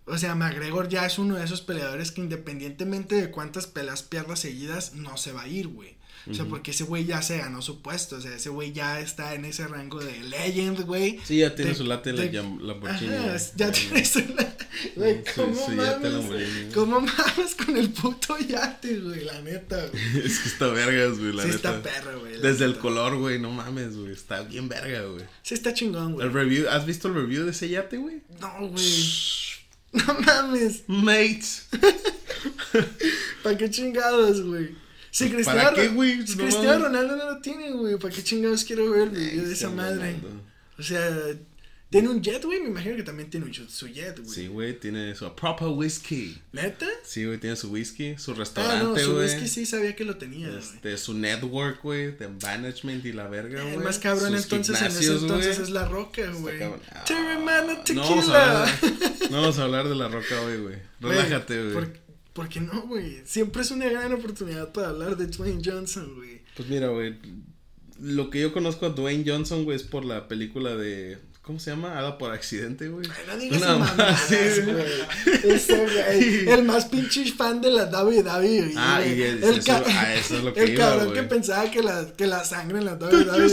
[0.05, 4.39] O sea, McGregor ya es uno de esos peleadores que independientemente de cuántas peleas pierdas
[4.39, 5.96] seguidas, no se va a ir, güey.
[6.29, 8.17] O sea, porque ese güey ya se ganó su puesto.
[8.17, 11.21] O sea, ese güey ya está en ese rango de legend, güey.
[11.25, 13.15] Sí, ya tiene su late la Lamborghini.
[13.15, 14.23] Ajá, ya tiene su
[14.95, 16.75] Güey, ¿cómo mames?
[16.75, 19.25] ¿Cómo mames con el puto yate, güey?
[19.25, 20.03] La neta, güey.
[20.25, 21.77] es que está vergas, güey, la sí neta.
[21.77, 22.41] está perro, güey.
[22.41, 24.13] Desde el color, güey, no mames, güey.
[24.13, 25.25] Está bien verga, güey.
[25.43, 26.27] Sí, está chingón, güey.
[26.27, 28.23] El review, ¿has visto el review de ese yate, güey?
[28.41, 28.87] No, güey.
[29.93, 30.83] No mames.
[30.89, 31.69] Mates.
[33.43, 34.75] ¿Para qué chingados, güey?
[35.17, 36.27] Si Cristiano, ¿Para qué, güey?
[36.27, 37.97] Si Cristiano Ronaldo no lo tiene, güey.
[37.97, 40.15] ¿Para qué chingados quiero ver el video de esa madre?
[40.79, 41.01] O sea,
[41.89, 42.61] tiene un jet, güey.
[42.61, 44.29] Me imagino que también tiene un, su jet, güey.
[44.29, 44.79] Sí, güey.
[44.79, 46.39] Tiene su proper whisky.
[46.53, 46.85] ¿Neta?
[47.03, 47.39] Sí, güey.
[47.39, 48.19] Tiene su whisky.
[48.19, 49.05] Su restaurante, güey.
[49.05, 52.15] Ah, no, su whisky sí sabía que lo tenía, este, Su network, güey.
[52.15, 53.73] De management y la verga, güey.
[53.73, 56.63] El más cabrón entonces en ese entonces es La Roca, güey.
[56.63, 57.05] Ah,
[57.95, 58.69] no, vamos a hablar,
[59.31, 60.77] no vamos a hablar de La Roca hoy, güey.
[61.01, 62.06] Relájate, güey.
[62.37, 63.23] ¿Por qué no, güey?
[63.25, 66.43] Siempre es una gran oportunidad para hablar de Dwayne Johnson, güey.
[66.55, 67.17] Pues mira, güey.
[67.99, 71.19] Lo que yo conozco a Dwayne Johnson, güey, es por la película de.
[71.41, 71.97] ¿Cómo se llama?
[71.99, 73.09] Hada por accidente, güey.
[73.27, 74.29] No digas no, mamadas,
[74.65, 75.55] güey.
[75.55, 76.49] Ese, güey.
[76.49, 78.75] El más pinche fan de la WWE.
[78.77, 81.21] Ah, y el, el eso, ah, eso es lo que El iba, cabrón güey.
[81.21, 83.47] que pensaba que la, que la sangre en la WWE.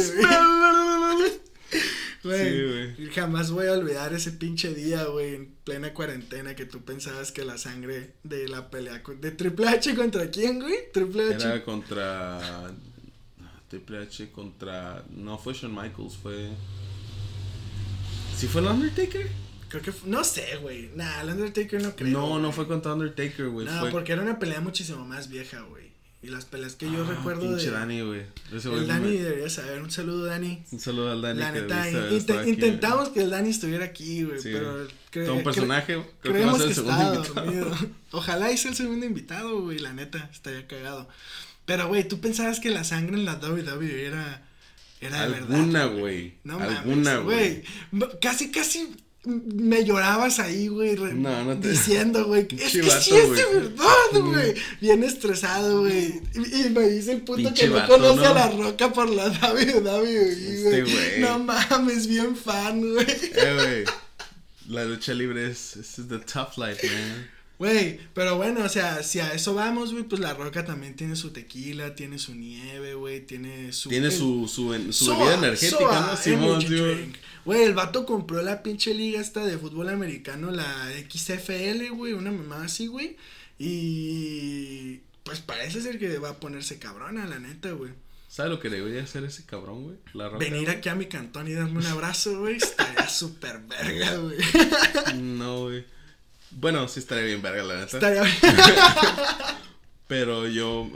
[2.23, 6.81] Güey, sí, jamás voy a olvidar ese pinche día, güey, en plena cuarentena que tú
[6.81, 10.75] pensabas que la sangre de la pelea de Triple H contra quién, güey?
[10.93, 11.45] Triple H.
[11.45, 12.71] Era contra
[13.67, 16.51] Triple H contra no fue Shawn Michaels, fue
[18.38, 19.27] ¿Sí fue el Undertaker?
[19.69, 20.09] Creo que fue...
[20.09, 20.91] no sé, güey.
[20.95, 22.12] Nah, el Undertaker no creo.
[22.12, 23.65] No, no fue contra Undertaker, güey.
[23.65, 23.91] No, fue...
[23.91, 25.92] porque era una pelea muchísimo más vieja, güey.
[26.23, 27.71] Y las peleas que yo ah, recuerdo pinche de.
[27.71, 28.21] Dani, güey.
[28.53, 29.21] El Dani me...
[29.21, 29.81] debería saber.
[29.81, 30.63] Un saludo, Dani.
[30.71, 31.39] Un saludo al Dani.
[31.41, 34.39] La neta, int intentamos que el Dani estuviera aquí, güey.
[34.39, 34.88] Sí, pero.
[35.12, 35.95] Todo un personaje.
[35.95, 37.93] Cre creo creemos que, va a ser el segundo invitado.
[38.12, 39.79] Ojalá hice el segundo invitado, güey.
[39.79, 41.09] La neta, estaría cagado.
[41.65, 44.47] Pero, güey, tú pensabas que la sangre en la WWE era.
[45.01, 45.57] Era de verdad.
[45.57, 46.36] Alguna, güey.
[46.45, 47.63] No Alguna, güey.
[48.21, 51.69] Casi, casi me llorabas ahí, güey, no, no te...
[51.69, 57.13] diciendo, güey, es que sí es de verdad, güey, bien estresado, güey, y, me dice
[57.13, 58.27] el puto Pinche que no vato, conoce ¿no?
[58.27, 63.07] a La Roca por la WWE, este, güey, no mames, bien fan, güey.
[63.07, 63.83] Eh, güey,
[64.67, 67.29] la lucha libre es, es the tough life, man.
[67.59, 71.15] Güey, pero bueno, o sea, si a eso vamos, güey, pues la roca también tiene
[71.15, 73.88] su tequila, tiene su nieve, güey, tiene su...
[73.88, 76.17] Tiene su, su, su bebida energética, ¿no?
[76.17, 77.13] Simón,
[77.45, 82.32] Güey, el vato compró la pinche liga esta de fútbol americano, la XFL, güey, una
[82.32, 83.17] mamá así, güey.
[83.60, 87.91] Y pues parece ser que va a ponerse cabrona, la neta, güey.
[88.29, 89.97] ¿Sabes lo que debería hacer ese cabrón, güey?
[90.13, 92.56] La roca, Venir aquí a mi cantón y darme un abrazo, güey.
[92.56, 94.38] Estaría súper verga, güey.
[95.21, 95.86] No, güey.
[96.49, 97.97] Bueno, sí estaría bien verga, la neta.
[97.97, 98.36] Estaría bien.
[100.08, 100.89] Pero yo.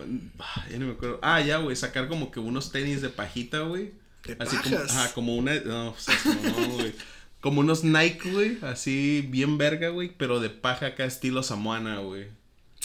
[0.69, 1.19] Ya no me acuerdo.
[1.21, 1.75] Ah, ya, güey.
[1.75, 3.91] Sacar como que unos tenis de pajita, güey.
[4.39, 6.93] Así como, ajá, como una, no, o sea, no, güey.
[7.39, 12.27] Como unos Nike, güey, así bien verga, güey, pero de paja acá estilo Samoana, güey.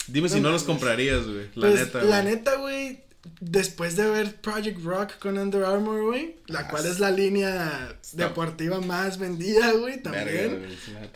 [0.07, 2.03] Dime no, si no los comprarías, güey, la pues, neta.
[2.03, 3.03] La neta, güey,
[3.39, 7.97] después de ver Project Rock con Under Armour, güey, la ah, cual es la línea
[8.13, 10.67] deportiva más vendida, güey, también.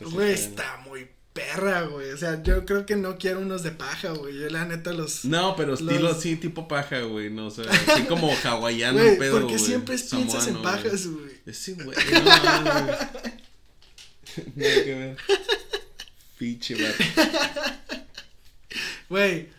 [0.02, 1.08] Güey, está muy
[1.38, 2.12] perra, güey.
[2.12, 4.40] O sea, yo creo que no quiero unos de paja, güey.
[4.40, 5.24] Yo la neta los.
[5.26, 7.30] No, pero estilo así, tipo paja, güey.
[7.30, 11.54] No, o sea, así como hawaiano, güey, pedo, Porque siempre piensas en pajas, güey.
[11.54, 11.96] Sí, güey.
[12.12, 12.64] No, no,
[14.56, 15.18] Nada que ver.
[16.38, 16.76] Pinche,
[19.10, 19.50] Güey,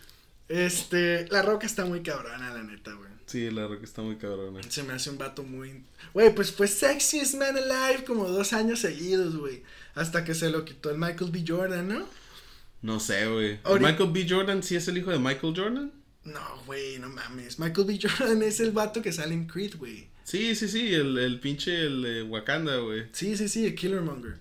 [0.49, 1.27] este.
[1.29, 3.09] La roca está muy cabrona, la neta, güey.
[3.27, 4.59] Sí, la que está muy cabrón.
[4.69, 5.85] Se me hace un vato muy.
[6.15, 9.63] Güey, pues fue Sexiest Man Alive como dos años seguidos, güey.
[9.99, 11.45] Hasta que se lo quitó el Michael B.
[11.47, 12.07] Jordan, ¿no?
[12.83, 13.59] No sé, güey.
[13.81, 14.27] ¿Michael B.
[14.29, 15.93] Jordan sí es el hijo de Michael Jordan?
[16.25, 17.59] No, güey, no mames.
[17.59, 17.99] Michael B.
[18.01, 20.09] Jordan es el vato que sale en Creed, güey.
[20.23, 23.07] Sí, sí, sí, el, el pinche, el Wakanda, güey.
[23.13, 24.39] Sí, sí, sí, el Killermonger.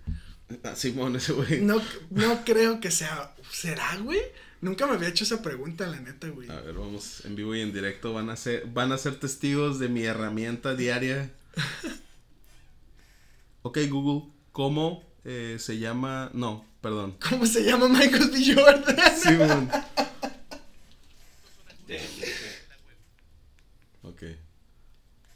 [0.63, 1.61] Ah, Simón, ese güey.
[1.61, 3.33] No, no creo que sea.
[3.51, 4.19] ¿Será, güey?
[4.61, 6.49] Nunca me había hecho esa pregunta, la neta, güey.
[6.49, 9.79] A ver, vamos, en vivo y en directo van a ser, van a ser testigos
[9.79, 11.31] de mi herramienta diaria.
[13.63, 16.31] ok, Google, ¿cómo eh, se llama?
[16.33, 17.17] No, perdón.
[17.29, 18.55] ¿Cómo se llama Michael B.
[18.55, 18.97] Jordan?
[19.21, 19.69] Simón.
[24.03, 24.23] ok.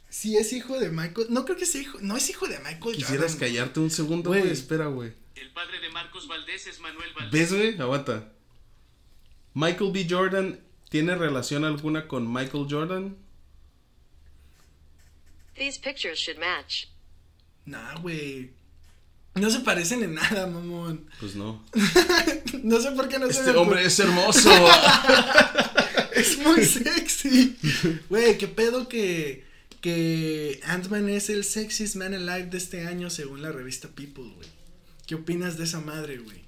[0.08, 1.26] Si es hijo de Michael.
[1.28, 1.98] No creo que sea hijo.
[2.00, 4.48] No es hijo de Michael Quisieras callarte un segundo, güey.
[4.50, 5.12] Espera, güey.
[5.34, 7.50] El padre de Marcos Valdés es Manuel Valdés.
[7.50, 7.78] ¿Ves, güey?
[7.78, 8.32] Aguanta.
[9.52, 10.06] Michael B.
[10.08, 13.18] Jordan tiene relación alguna con Michael Jordan?
[15.54, 16.86] These pictures should match.
[17.66, 18.61] Nah, güey.
[19.34, 21.06] No se parecen en nada, mamón.
[21.18, 21.64] Pues no.
[22.62, 24.50] no sé por qué no este se Este hombre es hermoso.
[26.14, 27.56] es muy sexy.
[28.10, 29.50] Güey, qué pedo que
[29.82, 34.48] que Ant-Man es el sexiest man alive de este año según la revista People, güey.
[35.06, 36.40] ¿Qué opinas de esa madre, güey?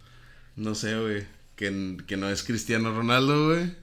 [0.54, 1.26] No sé, güey.
[1.56, 3.74] Que, que no es Cristiano Ronaldo, güey.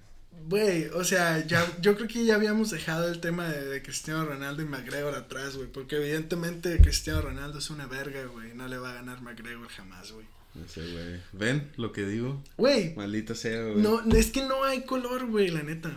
[0.47, 4.61] Güey, o sea, ya, yo creo que ya habíamos dejado el tema de, Cristiano Ronaldo
[4.61, 5.67] y McGregor atrás, güey.
[5.67, 8.53] Porque evidentemente Cristiano Ronaldo es una verga, güey.
[8.53, 10.25] No le va a ganar McGregor jamás, güey.
[10.53, 11.21] No sé, güey.
[11.31, 12.43] ¿Ven lo que digo?
[12.57, 12.93] Güey.
[12.95, 13.81] Maldita sea, güey.
[13.81, 15.91] No, es que no hay color, güey, la neta.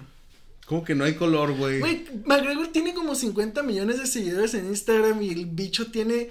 [0.67, 1.81] ¿Cómo que no hay color, güey?
[1.81, 6.31] Güey, McGregor tiene como 50 millones de seguidores en Instagram y el bicho tiene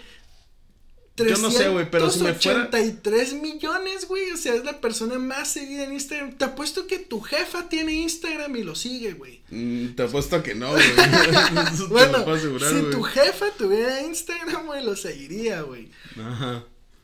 [1.18, 2.70] yo no sé, güey, pero si me fuera...
[3.42, 4.32] millones, güey.
[4.32, 6.34] O sea, es la persona más seguida en Instagram.
[6.38, 9.42] Te apuesto que tu jefa tiene Instagram y lo sigue, güey.
[9.50, 10.84] Mm, te apuesto que no, güey.
[11.90, 15.90] bueno, si tu jefa tuviera Instagram, güey, lo seguiría, güey.
[16.20, 16.64] Ajá.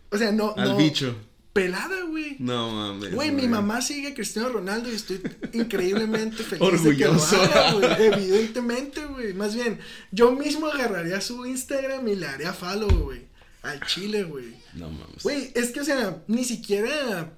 [0.09, 0.53] O sea, no.
[0.57, 1.15] Al bicho
[1.53, 2.37] pelada, güey.
[2.39, 3.13] No mames.
[3.13, 5.21] Güey, mi mamá sigue a Cristiano Ronaldo y estoy
[5.53, 7.35] increíblemente feliz Orgulloso.
[7.35, 8.07] de que lo haga, güey.
[8.07, 9.33] Evidentemente, güey.
[9.33, 9.79] Más bien,
[10.11, 13.28] yo mismo agarraría su Instagram y le haría follow, güey.
[13.61, 14.55] Al chile, güey.
[14.73, 15.23] No mames.
[15.23, 17.33] Güey, es que, o sea, ni siquiera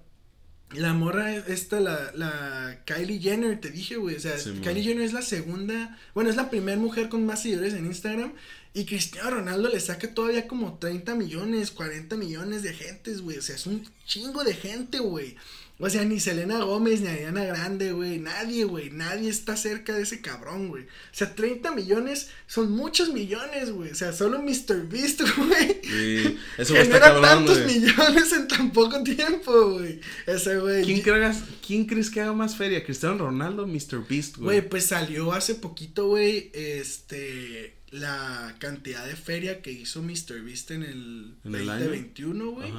[0.73, 4.15] la morra esta, la, la Kylie Jenner, te dije, güey.
[4.15, 7.73] O sea, Kylie Jenner es la segunda, bueno, es la primera mujer con más seguidores
[7.73, 8.33] en Instagram.
[8.73, 13.37] Y Cristiano Ronaldo le saca todavía como 30 millones, 40 millones de gentes, güey.
[13.37, 15.35] O sea, es un chingo de gente, güey.
[15.83, 18.19] O sea, ni Selena Gómez, ni Ariana Grande, güey.
[18.19, 18.91] Nadie, güey.
[18.91, 20.83] Nadie está cerca de ese cabrón, güey.
[20.83, 23.91] O sea, 30 millones son muchos millones, güey.
[23.91, 24.87] O sea, solo Mr.
[24.87, 25.81] Beast, güey.
[25.83, 29.99] Sí, eso Genera cabrón, tantos millones en tan poco tiempo, güey.
[30.27, 30.85] Ese, güey.
[30.85, 32.83] ¿Quién, crees, ¿Quién crees que haga más feria?
[32.83, 34.07] ¿Cristiano Ronaldo o Mr.
[34.07, 34.59] Beast, güey?
[34.59, 36.51] Güey, pues salió hace poquito, güey.
[36.53, 40.41] Este la cantidad de feria que hizo Mr.
[40.43, 42.71] Beast en el, ¿En 2021, güey.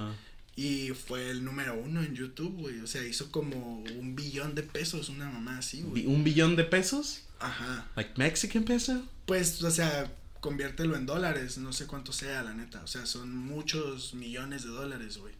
[0.54, 2.80] Y fue el número uno en YouTube, güey.
[2.80, 6.06] O sea, hizo como un billón de pesos, una mamá así, güey.
[6.06, 7.22] ¿Un billón de pesos?
[7.38, 7.88] Ajá.
[7.96, 9.02] ¿Like Mexican peso?
[9.24, 12.82] Pues, o sea, conviértelo en dólares, no sé cuánto sea, la neta.
[12.82, 15.32] O sea, son muchos millones de dólares, güey.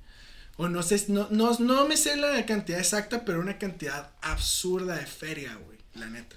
[0.57, 4.97] O no sé, no, no, no me sé la cantidad exacta, pero una cantidad absurda
[4.97, 6.37] de feria, güey, la neta.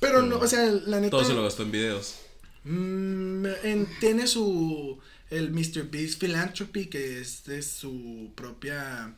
[0.00, 1.10] Pero no, o sea, la neta.
[1.10, 2.16] Todo se lo gastó en videos.
[2.64, 4.98] Mm, en, tiene su
[5.32, 5.90] el Mr.
[5.90, 9.14] Beast Philanthropy, que es de su propia,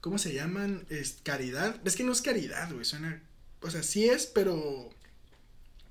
[0.00, 0.84] ¿cómo se llaman?
[0.90, 1.80] Es caridad.
[1.84, 3.22] Es que no es caridad, güey, suena,
[3.60, 4.90] o sea, sí es, pero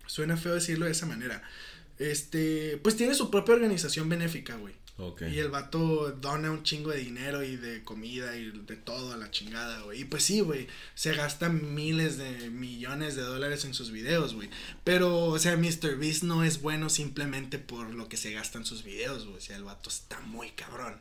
[0.06, 1.42] suena feo decirlo de esa manera.
[2.00, 4.76] Este, pues tiene su propia organización benéfica, güey.
[5.32, 9.18] Y el vato dona un chingo de dinero y de comida y de todo a
[9.18, 10.02] la chingada, güey.
[10.02, 14.50] Y pues sí, güey, se gasta miles de millones de dólares en sus videos, güey.
[14.84, 15.98] Pero, o sea, Mr.
[15.98, 19.38] Beast no es bueno simplemente por lo que se gasta en sus videos, güey.
[19.38, 21.00] O sea, el vato está muy cabrón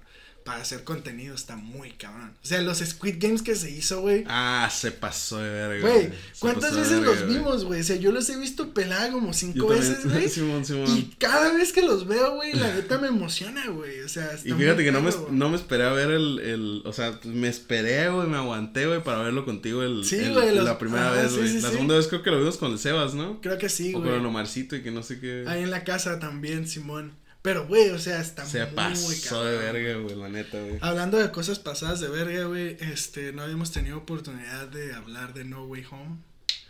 [0.50, 2.32] para hacer contenido está muy cabrón.
[2.42, 4.24] O sea, los Squid Games que se hizo, güey.
[4.26, 5.80] Ah, se pasó de verga.
[5.88, 6.10] Güey,
[6.40, 7.82] ¿cuántas veces los vimos, güey?
[7.82, 10.28] O sea, yo los he visto pelada como cinco veces, güey.
[10.28, 10.88] Simón, Simón.
[10.98, 14.00] Y cada vez que los veo, güey, la neta me emociona, güey.
[14.00, 16.82] O sea, está Y fíjate que no me, no me esperé a ver el, el,
[16.84, 21.12] o sea, me esperé, güey, me aguanté, güey, para verlo contigo el, sí, la primera
[21.12, 21.60] vez, güey.
[21.60, 23.40] la segunda vez creo que lo vimos con el Sebas, ¿no?
[23.40, 24.02] Creo que sí, güey.
[24.02, 25.44] O con el Omarcito y que no sé qué.
[25.46, 27.12] Ahí en la casa también, Simón.
[27.42, 30.78] Pero, güey, o sea, está Se muy pasó de verga, güey, la neta, güey.
[30.82, 35.44] Hablando de cosas pasadas de verga, güey, este, no habíamos tenido oportunidad de hablar de
[35.44, 36.18] No Way Home.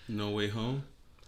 [0.07, 0.83] No Way Home.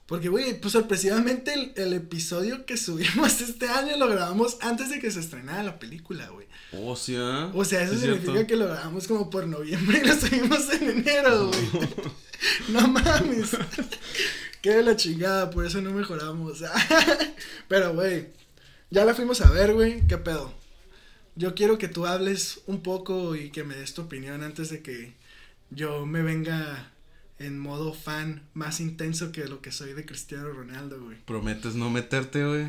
[0.06, 5.00] Porque, güey, pues sorpresivamente el, el, episodio que subimos este año lo grabamos antes de
[5.00, 6.46] que se estrenara la película, güey.
[6.72, 7.50] Oh, sí, ¿eh?
[7.54, 11.48] O sea, eso significa que lo grabamos como por noviembre y lo subimos en enero,
[11.48, 11.88] güey.
[12.68, 13.56] no mames.
[14.60, 16.62] Qué de la chingada, por eso no mejoramos.
[17.68, 18.28] Pero, güey,
[18.92, 20.06] ya la fuimos a ver, güey.
[20.06, 20.52] ¿Qué pedo?
[21.34, 24.82] Yo quiero que tú hables un poco y que me des tu opinión antes de
[24.82, 25.14] que
[25.70, 26.90] yo me venga
[27.38, 31.16] en modo fan más intenso que lo que soy de Cristiano Ronaldo, güey.
[31.24, 32.66] ¿Prometes no meterte, güey?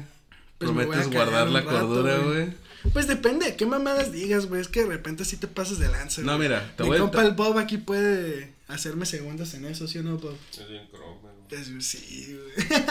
[0.58, 2.54] Pues ¿Prometes guardar la rato, cordura, güey.
[2.94, 4.62] Pues depende de qué mamadas digas, güey.
[4.62, 6.48] Es que de repente sí te pasas de lanza, No, güey.
[6.48, 9.98] mira, te Mi voy a- compa el Bob aquí puede hacerme segundas en eso, ¿sí
[10.00, 10.38] o no, Bob?
[10.52, 11.34] Es bien croma, güey.
[11.50, 12.82] Pues, sí, güey.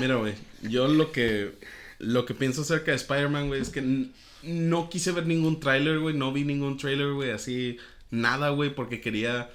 [0.00, 1.58] Mira, güey, yo lo que
[1.98, 4.10] lo que pienso acerca de Spider-Man, güey, es que
[4.42, 7.78] no quise ver ningún tráiler, güey, no vi ningún tráiler, güey, así
[8.10, 9.50] nada, güey, porque quería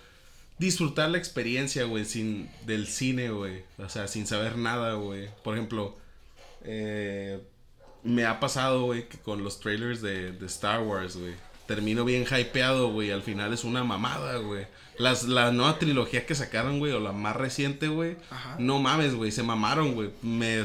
[0.58, 5.30] disfrutar la experiencia, güey, sin del cine, güey, o sea, sin saber nada, güey.
[5.44, 5.98] Por ejemplo,
[6.64, 7.40] eh,
[8.04, 11.34] me ha pasado, güey, que con los trailers de, de Star Wars, güey,
[11.68, 14.68] termino bien hypeado, güey, al final es una mamada, güey.
[15.02, 18.56] Las, la nueva trilogía que sacaron, güey, o la más reciente, güey, Ajá.
[18.60, 20.10] no mames, güey, se mamaron, güey.
[20.22, 20.62] Me,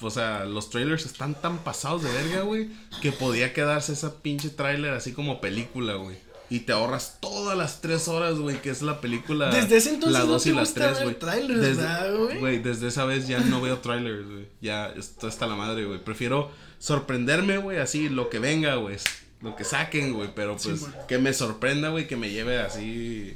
[0.00, 2.68] o sea, los trailers están tan pasados de verga, güey,
[3.02, 6.16] que podía quedarse esa pinche trailer así como película, güey.
[6.50, 9.50] Y te ahorras todas las tres horas, güey, que es la película.
[9.50, 11.18] Desde ese entonces la no dos te y las tres, güey.
[11.18, 12.58] trailers, Desde- ¿verdad, güey?
[12.58, 14.48] Desde esa vez ya no veo trailers, güey.
[14.62, 16.02] Ya, esto está la madre, güey.
[16.02, 18.96] Prefiero sorprenderme, güey, así, lo que venga, güey.
[19.42, 20.30] Lo que saquen, güey.
[20.34, 23.34] Pero pues, que me sorprenda, güey, que me lleve así,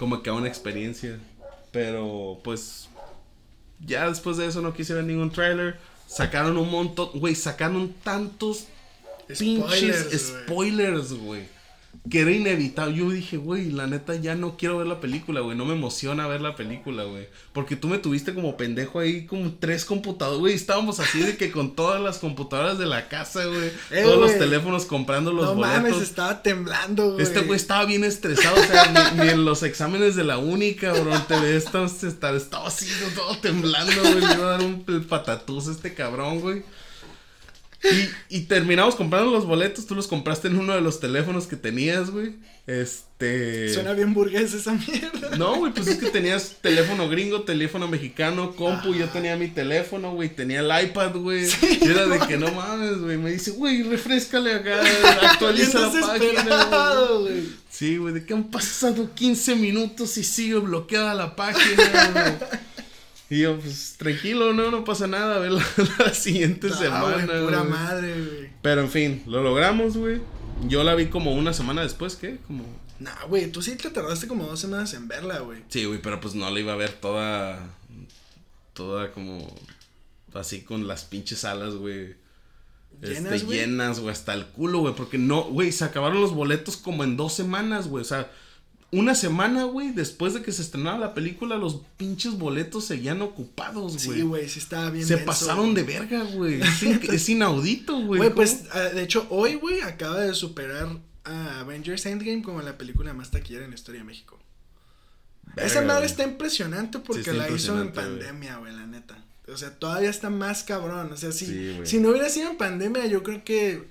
[0.00, 1.18] como que a una experiencia.
[1.72, 2.88] Pero, pues,
[3.86, 5.78] ya después de eso no quise ver ningún trailer.
[6.06, 8.64] Sacaron un montón, güey, sacaron tantos
[9.38, 10.18] pinches güey.
[10.18, 11.42] spoilers, güey.
[12.08, 12.96] Que era inevitable.
[12.96, 15.56] Yo dije, güey, la neta ya no quiero ver la película, güey.
[15.56, 17.28] No me emociona ver la película, güey.
[17.52, 20.54] Porque tú me tuviste como pendejo ahí, como tres computadoras, güey.
[20.54, 23.70] Estábamos así de que con todas las computadoras de la casa, güey.
[23.90, 25.76] Eh, todos los teléfonos comprando los No boletos.
[25.82, 27.22] mames, estaba temblando, güey.
[27.22, 30.74] Este güey estaba bien estresado, o sea, ni, ni en los exámenes de la uni,
[30.74, 35.68] cabrón, te ves, estaba, estaba así, todo temblando, güey, le iba a dar un patatús
[35.68, 36.62] a este cabrón, güey.
[37.82, 41.56] Y, y terminamos comprando los boletos, tú los compraste en uno de los teléfonos que
[41.56, 42.34] tenías, güey.
[42.66, 43.72] Este...
[43.72, 45.36] Suena bien burgués esa mierda.
[45.38, 50.12] No, güey, pues es que tenías teléfono gringo, teléfono mexicano, compu, yo tenía mi teléfono,
[50.12, 51.48] güey, tenía el iPad, güey.
[51.80, 53.16] y era de que no mames, güey.
[53.16, 54.82] Me dice, güey, refrescale acá,
[55.30, 57.44] actualiza la página, güey.
[57.70, 62.60] Sí, güey, de que han pasado 15 minutos y sigue bloqueada la página, güey.
[63.30, 65.64] Y yo, pues, tranquilo, no, no pasa nada, a ver la,
[65.98, 67.70] la siguiente Ah, semana, güey, pura güey.
[67.70, 68.50] madre, güey.
[68.60, 70.20] Pero, en fin, lo logramos, güey.
[70.68, 72.38] Yo la vi como una semana después, ¿qué?
[72.46, 72.64] Como...
[72.98, 75.62] Nah, güey, tú sí te tardaste como dos semanas en verla, güey.
[75.68, 77.70] Sí, güey, pero pues no la iba a ver toda.
[78.74, 79.54] Toda como.
[80.34, 82.14] Así con las pinches alas, güey.
[83.00, 83.58] Llenas, Este, güey.
[83.60, 84.94] llenas, güey, hasta el culo, güey.
[84.94, 88.02] Porque no, güey, se acabaron los boletos como en dos semanas, güey.
[88.02, 88.30] O sea,
[88.92, 94.04] una semana, güey, después de que se estrenara la película, los pinches boletos seguían ocupados,
[94.04, 94.18] güey.
[94.18, 95.74] Sí, güey, sí estaba bien se denso, pasaron güey.
[95.76, 96.60] de verga, güey.
[96.62, 98.18] Es, in- es inaudito, güey.
[98.18, 100.88] Güey, pues, ah, de hecho, hoy, güey, acaba de superar
[101.24, 104.38] a Avengers Endgame como la película más taquillera en la historia de México.
[105.56, 109.22] Esa madre está impresionante porque está la hizo en pandemia, güey, la neta.
[109.52, 111.12] O sea, todavía está más cabrón.
[111.12, 113.88] O sea, si, Sí, si no hubiera sido en pandemia, yo creo que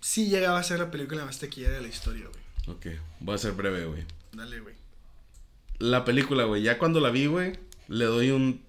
[0.00, 2.39] sí llegaba a ser la película más taquillera de la historia, güey.
[2.70, 2.86] Ok,
[3.20, 4.04] voy a ser breve, güey.
[4.32, 4.74] Dale, güey.
[5.78, 7.52] La película, güey, ya cuando la vi, güey,
[7.88, 8.62] le doy un.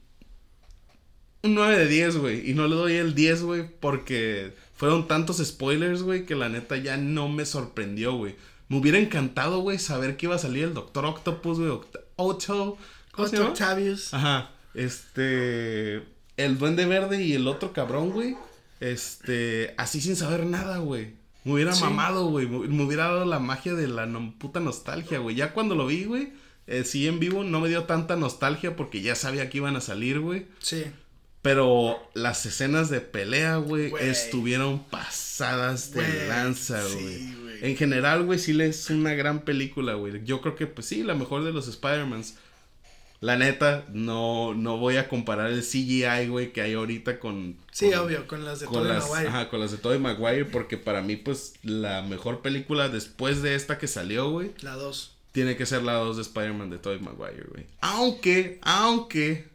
[1.43, 2.49] Un 9 de 10, güey.
[2.49, 6.77] Y no le doy el 10, güey, porque fueron tantos spoilers, güey, que la neta
[6.77, 8.35] ya no me sorprendió, güey.
[8.69, 11.71] Me hubiera encantado, güey, saber que iba a salir el Doctor Octopus, güey.
[11.71, 12.77] Oct- Otto.
[13.11, 13.49] ¿Cómo se Otto llama?
[13.53, 14.13] Octavius.
[14.13, 14.51] Ajá.
[14.75, 16.03] Este.
[16.37, 18.37] El Duende Verde y el otro cabrón, güey.
[18.79, 19.73] Este.
[19.77, 21.15] Así sin saber nada, güey.
[21.43, 21.83] Me hubiera Sí.
[21.83, 22.47] mamado, güey.
[22.47, 25.35] Me, hubiera dado la magia de la no- puta nostalgia, güey.
[25.35, 26.33] Ya cuando lo vi, güey.
[26.67, 29.81] eh, sí, en vivo no me dio tanta nostalgia porque ya sabía que iban a
[29.81, 30.45] salir, güey.
[30.59, 30.85] Sí.
[31.41, 37.33] Pero las escenas de pelea, güey, estuvieron pasadas de Güey, lanza, sí, güey.
[37.41, 37.71] güey.
[37.71, 40.23] en general, güey, sí es una gran película, güey.
[40.23, 42.35] Yo creo que, pues sí, la mejor de los Spider-Mans.
[43.21, 47.55] La neta, no, no voy a comparar el CGI, güey, que hay ahorita con...
[47.71, 49.29] Sí, con- obvio, con las de Con Tobey las, Maguire.
[49.29, 53.53] ajá, con las de Tobey Maguire, porque para mí, pues, la mejor película después de
[53.53, 55.15] esta que salió, güey, La 2.
[55.33, 57.67] tiene que ser la 2 de Spider-Man de Tobey Maguire, güey.
[57.81, 59.47] Aunque, aunque,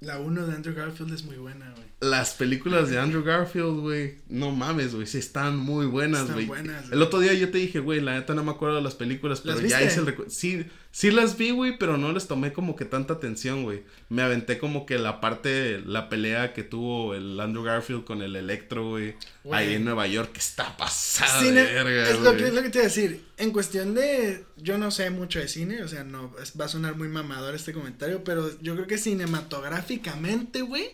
[0.00, 1.87] La 1 de Andrew Garfield es muy buena, güey.
[2.00, 6.48] Las películas de Andrew Garfield, güey, no mames, güey, sí están muy buenas, güey.
[6.92, 9.40] El otro día yo te dije, güey, la neta no me acuerdo de las películas,
[9.40, 12.52] pero ¿Las ya hice el recu- Sí, sí las vi, güey, pero no les tomé
[12.52, 13.82] como que tanta atención, güey.
[14.10, 18.36] Me aventé como que la parte, la pelea que tuvo el Andrew Garfield con el
[18.36, 19.16] Electro, güey,
[19.50, 22.62] ahí en Nueva York, que está pasada Cine- de verga, es, lo que, es lo
[22.62, 23.24] que te iba a decir.
[23.38, 24.44] En cuestión de.
[24.56, 26.32] Yo no sé mucho de cine, o sea, no.
[26.60, 30.90] va a sonar muy mamador este comentario, pero yo creo que cinematográficamente, güey,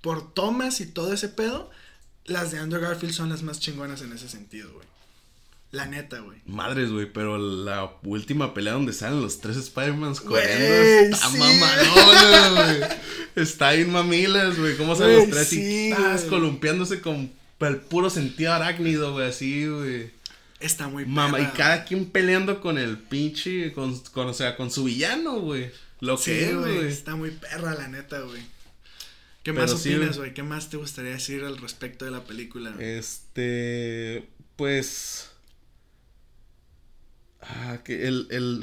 [0.00, 1.70] por tomas y todo ese pedo,
[2.24, 4.86] las de Andrew Garfield son las más chingonas en ese sentido, güey.
[5.70, 6.38] La neta, güey.
[6.46, 11.38] Madres, güey, pero la última pelea donde salen los tres Spider-Mans corriendo está sí.
[11.38, 12.90] mamalona, güey.
[13.36, 14.76] Está en mamilas, güey.
[14.78, 16.28] ¿Cómo salen los tres sí, y güey.
[16.28, 17.30] columpiándose con
[17.60, 20.10] el puro sentido arácnido, güey, así, güey.
[20.58, 24.56] Está muy Mama, y perra, cada quien peleando con el pinche, con, con, o sea,
[24.56, 25.70] con su villano, güey.
[26.00, 26.86] Lo Sí, que es, güey.
[26.86, 28.40] Está muy perra, la neta, güey.
[29.48, 30.34] ¿Qué Pero más opinas, güey.
[30.34, 32.74] ¿Qué más te gustaría decir al respecto de la película?
[32.78, 35.30] Este, pues...
[37.40, 38.62] Ah, que el, el,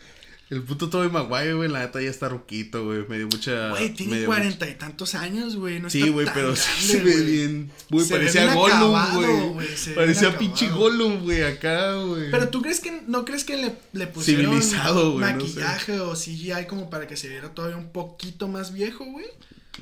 [0.50, 3.06] el puto Tobey Maguire, güey, la neta ya está ruquito, güey.
[3.08, 3.70] Me dio mucha...
[3.70, 5.78] Güey, tiene cuarenta y tantos años, güey.
[5.78, 7.70] No Sí, güey, pero grande, sí se ve bien.
[7.90, 9.68] Güey, parecía Gollum, güey.
[9.94, 10.68] Parecía pinche.
[10.68, 12.32] Gollum, güey, acá, güey.
[12.32, 15.46] Pero tú crees que, ¿no crees que le, le pusieron Civilizado, güey, no sé.
[15.46, 19.26] maquillaje o CGI como para que se viera todavía un poquito más viejo, güey?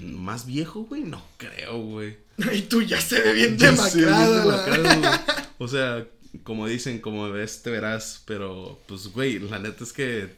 [0.01, 1.03] ¿Más viejo, güey?
[1.03, 2.17] No creo, güey.
[2.55, 5.45] Y tú ya se ve bien demacrado, la-.
[5.59, 6.07] O sea,
[6.45, 8.23] como dicen, como ves, te verás.
[8.27, 10.31] Pero, pues, güey, la neta es que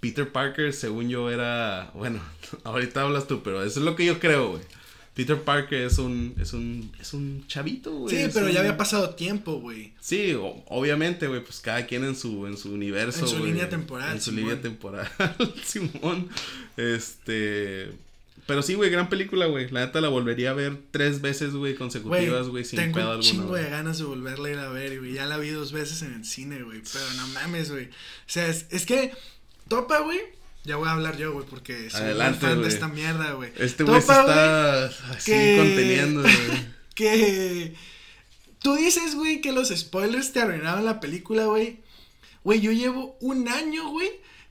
[0.00, 1.90] Peter Parker, según yo, era.
[1.94, 2.20] Bueno,
[2.64, 4.62] ahorita hablas tú, pero eso es lo que yo creo, güey.
[5.14, 6.34] Peter Parker es un.
[6.40, 6.92] Es un.
[7.00, 8.14] Es un chavito, güey.
[8.16, 9.94] Sí, pero un- ya había pasado tiempo, güey.
[10.00, 13.20] Sí, o- obviamente, güey, pues cada quien en su, en su universo.
[13.20, 14.40] En su línea temporal, En su Simón.
[14.44, 15.10] línea temporal,
[15.64, 16.28] Simón.
[16.76, 17.92] Este.
[18.46, 19.68] Pero sí, güey, gran película, güey.
[19.70, 23.10] La neta la volvería a ver tres veces, güey, consecutivas, güey, sin tengo pedo un
[23.12, 23.28] alguno.
[23.28, 23.64] chingo güey.
[23.64, 25.14] de ganas de volverla a ir a ver, güey.
[25.14, 26.80] Ya la vi dos veces en el cine, güey.
[26.92, 27.86] Pero no mames, güey.
[27.86, 27.90] O
[28.26, 29.12] sea, es, es que
[29.68, 30.18] Topa, güey.
[30.64, 33.52] Ya voy a hablar yo, güey, porque soy Adelante, fan de esta mierda, güey.
[33.56, 36.34] Este güey se está así que- conteniendo, güey.
[36.94, 37.74] que
[38.62, 41.80] tú dices, güey, que los spoilers te arruinaron la película, güey.
[42.42, 44.08] Güey, yo llevo un año, güey,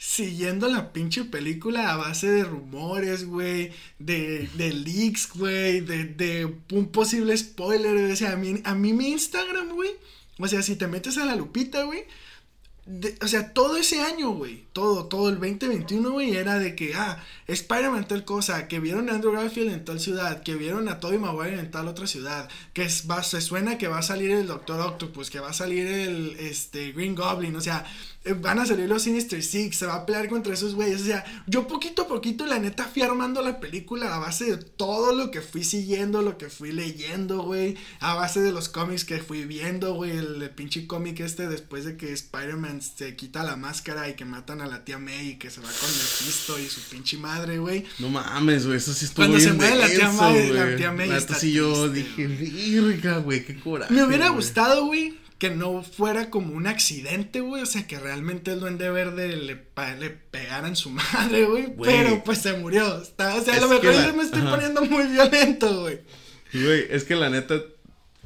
[0.08, 6.46] siguiendo la pinche película a base de rumores, güey, de, de leaks, güey, de, de
[6.72, 8.12] un posible spoiler.
[8.12, 9.90] O sea, a mí, a mí mi Instagram, güey,
[10.38, 12.04] o sea, si te metes a la lupita, güey,
[13.20, 17.24] o sea, todo ese año, güey, todo, todo el 2021, güey, era de que, ah,
[17.48, 21.20] Spider-Man tal cosa, que vieron a Andrew Garfield en tal ciudad, que vieron a Tobey
[21.20, 25.30] Maguire en tal otra ciudad, que se suena que va a salir el Doctor Octopus,
[25.30, 27.86] que va a salir el, este, Green Goblin, o sea,
[28.24, 31.06] eh, van a salir los Sinister Six, se va a pelear contra esos güeyes, o
[31.06, 35.14] sea, yo poquito a poquito, la neta, fui armando la película a base de todo
[35.14, 39.20] lo que fui siguiendo, lo que fui leyendo, güey, a base de los cómics que
[39.20, 43.56] fui viendo, güey, el, el pinche cómic este después de que Spider-Man se quita la
[43.56, 46.68] máscara y que matan a la tía May y que se va con Mephisto y
[46.68, 47.86] su pinche madre, güey.
[48.00, 50.92] No mames, güey, eso sí estuvo Cuando se bien muere la tía May- la tía
[50.92, 53.94] May Neta, está sí yo dije, virga, güey, qué coraje.
[53.94, 54.38] Me hubiera güey".
[54.38, 57.62] gustado, güey, que no fuera como un accidente, güey.
[57.62, 61.74] O sea, que realmente el duende verde le, pa- le pegara en su madre, güey.
[61.84, 63.02] Pero pues se murió.
[63.02, 64.52] Está- o sea, a lo mejor yo me estoy ajá.
[64.52, 66.00] poniendo muy violento, güey.
[66.54, 67.56] Güey, es que la neta,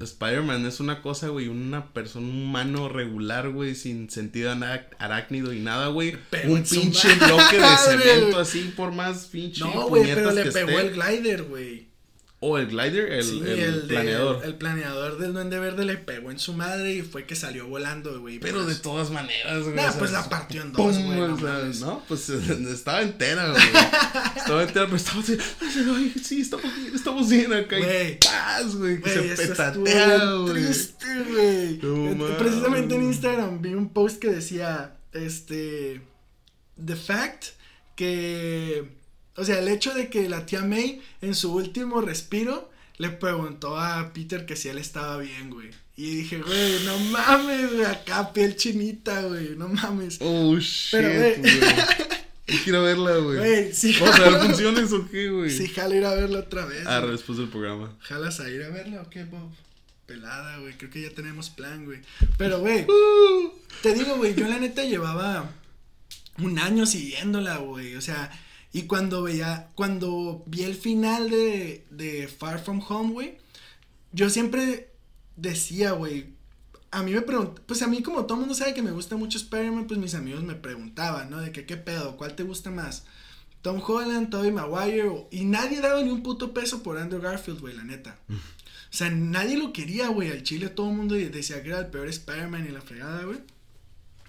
[0.05, 4.51] Spider-Man es una cosa, güey, una persona, un humano regular, güey, sin sentido
[4.97, 6.15] arácnido y nada, güey.
[6.47, 10.69] Un pinche bloque de cemento así, por más pinche No, güey, pero le que pegó
[10.69, 10.87] esté.
[10.87, 11.88] el glider, güey.
[12.41, 14.45] O el glider, el, Sí, el de- planeador.
[14.45, 18.17] el planeador del duende verde le pegó en su madre y fue que salió volando,
[18.21, 18.39] güey.
[18.39, 19.75] Pero de pues- todas maneras, güey.
[19.75, 21.19] Nah, pues la partió en dos, güey.
[21.19, 22.29] No, no, pues
[22.69, 23.61] estaba entera, güey.
[24.37, 25.37] estaba entera, pero estaba así.
[25.61, 27.77] Ay, sí, estamos bien, estamos bien acá.
[27.77, 28.19] Güey.
[28.19, 29.01] ¡paz, güey!
[29.01, 30.53] Que se petatea, güey.
[30.53, 31.79] triste, güey.
[32.15, 32.37] No.
[32.37, 35.99] Precisamente en Instagram vi un post que decía, este,
[36.85, 37.47] the fact
[37.97, 38.97] que,
[39.39, 43.77] o sea, el hecho de que la tía May en su último respiro le preguntó
[43.79, 45.69] a Peter que si él estaba bien, güey.
[45.95, 50.17] Y dije, güey, no mames, güey, acá piel chinita, güey, no mames.
[50.21, 51.35] Oh, shit, Pero, güey.
[51.41, 51.51] güey.
[52.47, 53.37] Yo quiero verla, güey.
[53.37, 55.51] Güey, sí, Vamos a ver jalo- funciones o qué, güey.
[55.51, 56.83] Sí, jala ir a verla otra vez.
[56.87, 57.11] Ah, güey.
[57.11, 57.95] después del programa.
[58.01, 59.51] ¿Jalas a ir a verla o qué, Bob?
[60.07, 60.75] Pelada, güey.
[60.77, 61.99] Creo que ya tenemos plan, güey.
[62.37, 62.87] Pero, güey,
[63.83, 65.51] te digo, güey, yo la neta llevaba
[66.39, 67.95] un año siguiéndola, güey.
[67.95, 68.31] O sea,
[68.71, 73.37] y cuando veía, cuando vi el final de, de Far From Home, güey,
[74.11, 74.91] yo siempre
[75.35, 76.33] decía, güey,
[76.91, 79.37] a mí me pues a mí como todo el mundo sabe que me gusta mucho
[79.37, 81.39] Spider-Man, pues mis amigos me preguntaban, ¿no?
[81.39, 83.05] De que qué pedo, ¿cuál te gusta más?
[83.61, 87.75] Tom Holland, Tobey Maguire, y nadie daba ni un puto peso por Andrew Garfield, güey,
[87.75, 88.17] la neta.
[88.29, 90.31] O sea, nadie lo quería, güey.
[90.31, 93.39] Al chile todo el mundo decía que era el peor Spider-Man y la fregada, güey.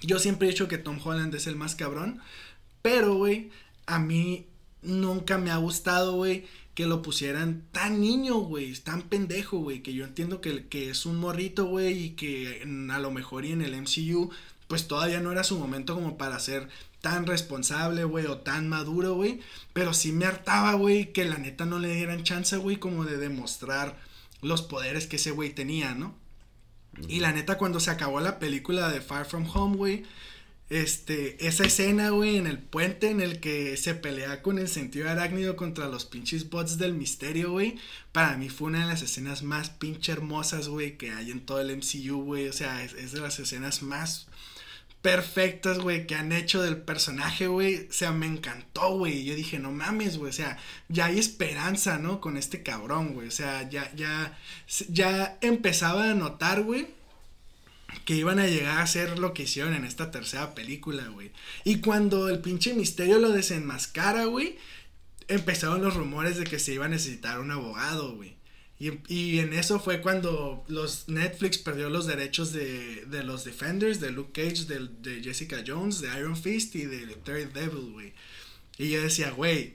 [0.03, 2.21] Yo siempre he dicho que Tom Holland es el más cabrón.
[2.83, 3.51] Pero, güey,
[3.95, 4.47] a mí
[4.83, 8.73] nunca me ha gustado, güey, que lo pusieran tan niño, güey.
[8.75, 9.83] Tan pendejo, güey.
[9.83, 12.05] Que yo entiendo que, que es un morrito, güey.
[12.05, 14.31] Y que en- a lo mejor y en el MCU
[14.69, 16.69] pues todavía no era su momento como para ser
[17.01, 19.41] tan responsable, güey, o tan maduro, güey.
[19.73, 23.17] Pero sí me hartaba, güey, que la neta no le dieran chance, güey, como de
[23.17, 23.99] demostrar
[24.43, 26.15] los poderes que ese güey tenía, ¿no?
[27.09, 30.05] Y la neta, cuando se acabó la película de Far From Home, güey,
[30.71, 35.11] este, esa escena, güey, en el puente en el que se pelea con el sentido
[35.11, 37.77] arácnido contra los pinches bots del misterio, güey,
[38.13, 41.61] para mí fue una de las escenas más pinche hermosas, güey, que hay en todo
[41.61, 44.29] el MCU, güey, o sea, es, es de las escenas más
[45.03, 47.89] perfectas, güey, que han hecho del personaje, güey.
[47.89, 49.25] O sea, me encantó, güey.
[49.25, 50.31] Yo dije, no mames, güey.
[50.31, 50.59] O sea,
[50.89, 52.21] ya hay esperanza, ¿no?
[52.21, 53.29] Con este cabrón, güey.
[53.29, 54.39] O sea, ya, ya,
[54.89, 56.89] ya empezaba a notar, güey.
[58.05, 61.31] Que iban a llegar a hacer lo que hicieron en esta tercera película, güey.
[61.65, 64.57] Y cuando el pinche misterio lo desenmascara, güey,
[65.29, 68.41] empezaron los rumores de que se iba a necesitar un abogado, güey.
[68.81, 74.11] Y, en eso fue cuando los Netflix perdió los derechos de, de los Defenders, de
[74.11, 78.15] Luke Cage, de, de, Jessica Jones, de Iron Fist y de Daredevil, güey.
[78.79, 79.75] Y yo decía, güey,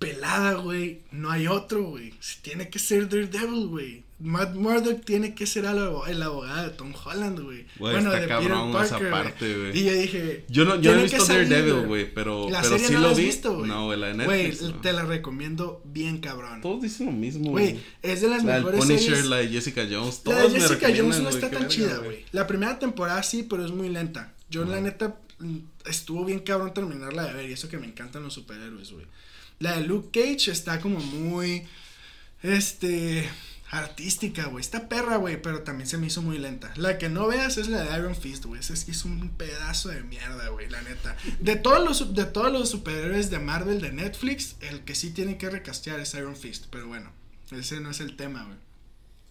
[0.00, 2.14] pelada, güey, no hay otro, güey.
[2.42, 4.05] Tiene que ser Daredevil, güey.
[4.18, 7.66] Matt Murdock tiene que ser el, abogado de Tom Holland, güey.
[7.78, 9.78] Bueno, de cabrón Peter Parker, esa parte, güey.
[9.78, 12.86] Y yo dije, yo no, yo no he visto Daredevil, güey, pero, la pero serie
[12.86, 13.24] sí no lo has vi.
[13.24, 13.68] visto, güey.
[13.68, 14.60] No, güey, la de Netflix.
[14.60, 14.80] Güey, no.
[14.80, 16.62] te la recomiendo bien cabrón.
[16.62, 19.26] Todos dicen lo mismo, Güey, es de las La mejores Punisher, series.
[19.26, 21.98] la de Jessica Jones, La todos de me Jessica Jones no está tan verga, chida,
[21.98, 22.24] güey.
[22.32, 24.32] La primera temporada sí, pero es muy lenta.
[24.48, 27.50] Yo, la neta, mm, estuvo bien cabrón terminarla de ver.
[27.50, 29.04] Y eso que me encantan los superhéroes, güey.
[29.58, 31.64] La de Luke Cage está como muy.
[32.42, 33.28] Este.
[33.78, 34.62] Artística, güey.
[34.62, 35.40] Está perra, güey.
[35.40, 36.72] Pero también se me hizo muy lenta.
[36.76, 38.62] La que no veas es la de Iron Fist, güey.
[38.62, 40.68] Sí es un pedazo de mierda, güey.
[40.68, 41.16] La neta.
[41.40, 45.38] De todos los, de todos los superhéroes de Marvel de Netflix, el que sí tiene
[45.38, 46.66] que recastear es Iron Fist.
[46.70, 47.12] Pero bueno,
[47.50, 48.58] ese no es el tema, güey.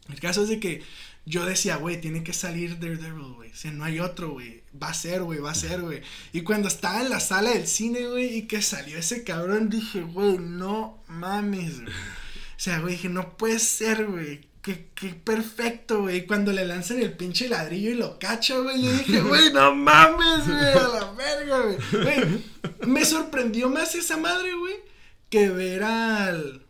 [0.09, 0.83] El caso es de que
[1.25, 3.51] yo decía, güey, tiene que salir Daredevil, güey.
[3.51, 4.63] O no hay otro, güey.
[4.81, 6.01] Va a ser, güey, va a ser, güey.
[6.33, 10.01] Y cuando estaba en la sala del cine, güey, y que salió ese cabrón, dije,
[10.01, 11.93] güey, no mames, güey.
[12.55, 14.47] O sea, güey, dije, no puede ser, güey.
[14.61, 16.25] Qué, qué perfecto, güey.
[16.25, 18.81] Cuando le lanzan el pinche ladrillo y lo cacha, güey.
[18.81, 20.57] Yo dije, güey, no mames, güey.
[20.57, 21.77] A la verga, güey.
[22.03, 22.43] Güey,
[22.87, 24.75] me sorprendió más esa madre, güey.
[25.29, 26.65] Que ver al.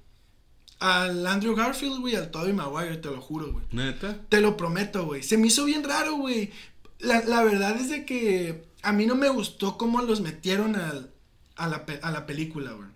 [0.79, 2.15] Al Andrew Garfield, güey.
[2.15, 3.65] Al Tobey Maguire, te lo juro, güey.
[3.71, 4.17] ¿Neta?
[4.27, 5.23] Te lo prometo, güey.
[5.23, 6.51] Se me hizo bien raro, güey.
[6.99, 11.11] La, la verdad es de que a mí no me gustó cómo los metieron al,
[11.55, 12.89] a, la, a la película, güey.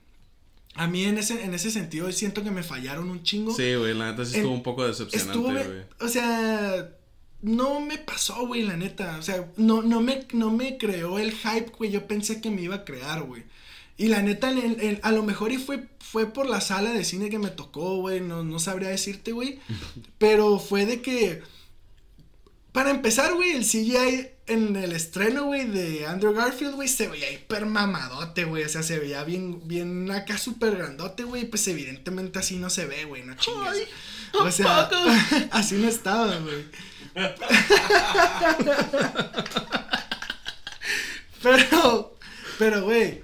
[0.80, 3.54] A mí en ese, en ese sentido siento que me fallaron un chingo.
[3.54, 5.84] Sí, güey, la neta sí estuvo un poco decepcionante, güey.
[6.00, 6.90] o sea,
[7.42, 9.18] no me pasó, güey, la neta.
[9.18, 11.92] O sea, no, no, me, no me creó el hype, güey.
[11.92, 13.44] Yo pensé que me iba a crear, güey.
[13.98, 17.04] Y la neta, el- el- a lo mejor y fue, fue por la sala de
[17.04, 18.22] cine que me tocó, güey.
[18.22, 19.60] No, no sabría decirte, güey.
[20.18, 21.42] Pero fue de que.
[22.72, 27.32] Para empezar, güey, el CGI en el estreno, güey, de Andrew Garfield, güey, se veía
[27.32, 28.64] hiper mamadote, güey.
[28.64, 31.46] O sea, se veía bien, bien acá súper grandote, güey.
[31.46, 33.88] Pues evidentemente así no se ve, güey, no chingues.
[34.40, 34.90] O sea,
[35.52, 36.66] así no estaba, güey.
[41.42, 42.16] Pero,
[42.58, 43.24] pero, güey.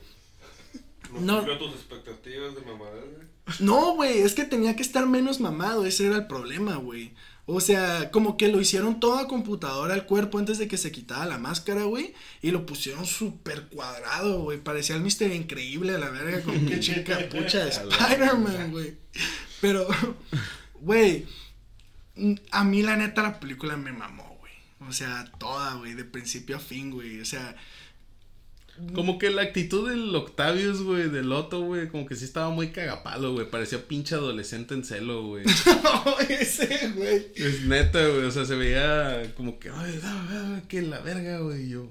[1.12, 1.36] No, No.
[1.38, 3.28] cumplió tus expectativas de mamadera, güey.
[3.60, 7.14] No, güey, es que tenía que estar menos mamado, ese era el problema, güey.
[7.48, 10.92] O sea, como que lo hicieron todo a computadora al cuerpo antes de que se
[10.92, 12.14] quitara la máscara, güey.
[12.42, 14.58] Y lo pusieron súper cuadrado, güey.
[14.60, 18.96] Parecía el Mister Increíble a la verga con que chica pucha de Spider-Man, güey.
[19.62, 19.88] Pero,
[20.82, 21.26] güey,
[22.50, 24.54] a mí la neta la película me mamó, güey.
[24.90, 27.22] O sea, toda, güey, de principio a fin, güey.
[27.22, 27.56] O sea,
[28.94, 32.72] Como que la actitud del Octavius, güey, del Otto, güey, como que sí estaba muy
[32.72, 33.50] cagapalo, güey.
[33.50, 35.46] Parecía pinche adolescente en celo, güey.
[36.30, 37.28] ese, güey.
[37.36, 38.26] es neta, güey.
[38.26, 40.00] O sea, se veía como que, ay,
[40.68, 41.70] que la verga, güey.
[41.70, 41.88] Yo,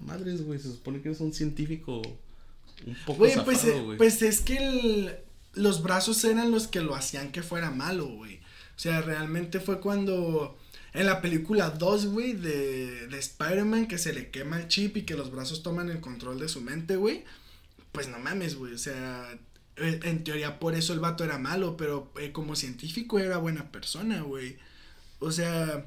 [0.00, 2.02] madres, güey, se supone que eres un científico
[2.86, 5.16] un poco Güey, pues, eh, pues es que el-
[5.54, 8.36] los brazos eran los que lo hacían que fuera malo, güey.
[8.76, 10.56] O sea, realmente fue cuando
[11.00, 15.02] en la película 2, güey, de, de Spider-Man, que se le quema el chip y
[15.02, 17.24] que los brazos toman el control de su mente, güey.
[17.92, 18.74] Pues no mames, güey.
[18.74, 19.30] O sea,
[19.76, 23.70] eh, en teoría por eso el vato era malo, pero eh, como científico era buena
[23.70, 24.56] persona, güey.
[25.20, 25.86] O sea,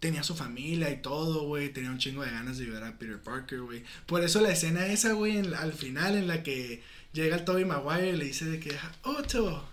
[0.00, 1.72] tenía su familia y todo, güey.
[1.72, 3.82] Tenía un chingo de ganas de ayudar a Peter Parker, güey.
[4.06, 6.82] Por eso la escena esa, güey, al final en la que
[7.12, 9.68] llega el Tobey Maguire y le dice de que, Otto.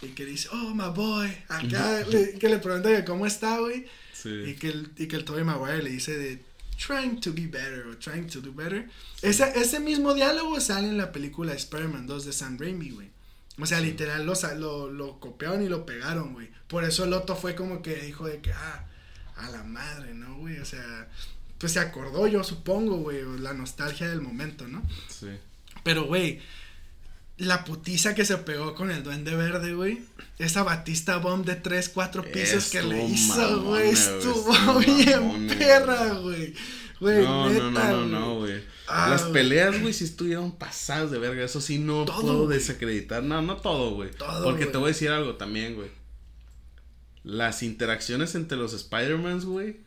[0.00, 1.30] Y que dice, oh, my boy.
[1.48, 3.86] Acá, le- que le pregunta que cómo está, güey.
[4.24, 4.56] Y Sí.
[4.56, 6.42] que el, y que el Tobey Maguire le dice de
[6.78, 8.88] trying to be better o trying to do better.
[9.20, 13.10] Ese, ese mismo diálogo sale en la película Spider-Man 2 de Sam Raimi, güey.
[13.60, 16.48] O sea, literal lo, lo, lo copiaron y lo pegaron, güey.
[16.68, 18.86] Por eso el Otto fue como que dijo de que, ah,
[19.36, 20.58] a la madre, ¿no, güey?
[20.58, 21.08] O sea,
[21.58, 24.82] pues se acordó, yo supongo, güey, la nostalgia del momento, ¿no?
[25.08, 25.28] Sí.
[25.84, 26.40] Pero, güey,
[27.38, 30.02] la putiza que se pegó con el Duende Verde, güey.
[30.38, 33.90] Esa Batista Bomb de 3, 4 pisos que le hizo, güey.
[33.90, 36.54] Estuvo estuvo bien mamona, perra, güey.
[37.00, 38.10] Güey, No, no, neta, no, no, güey.
[38.10, 38.62] no, güey.
[38.86, 41.44] Ah, Las peleas, güey, sí estuvieron pasadas de verga.
[41.44, 43.22] Eso sí no Todo, puedo desacreditar.
[43.22, 44.10] No, no todo, güey.
[44.10, 45.88] Todo, Porque te voy a decir algo también, güey.
[47.24, 49.78] Las interacciones entre los Spider-Mans, güey.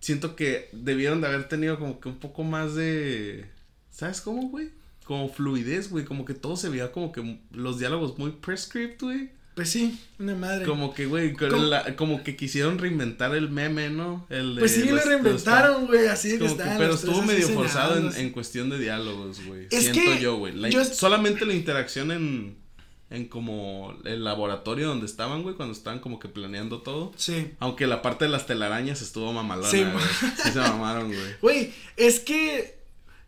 [0.00, 3.46] Siento que debieron de haber tenido como que un poco más de.
[3.90, 4.70] ¿Sabes cómo, güey?
[5.04, 6.04] Como fluidez, güey.
[6.04, 9.30] Como que todo se veía como que los diálogos muy prescript, güey.
[9.54, 10.64] Pues sí, una madre.
[10.64, 11.34] Como que, güey,
[11.96, 14.26] como que quisieron reinventar el meme, ¿no?
[14.30, 17.48] El de Pues sí, lo reinventaron, güey, así que como que- estaban pero estuvo medio
[17.50, 19.66] forzado en, en cuestión de diálogos, güey.
[19.70, 20.54] Siento que yo, güey.
[20.94, 22.56] Solamente la interacción en,
[23.10, 27.12] en como el laboratorio donde estaban, güey, cuando estaban como que planeando todo.
[27.16, 27.50] Sí.
[27.58, 30.04] Aunque la parte de las telarañas estuvo mamalona, Sí, güey.
[30.42, 31.20] Sí se mamaron, güey.
[31.42, 32.80] Güey, es que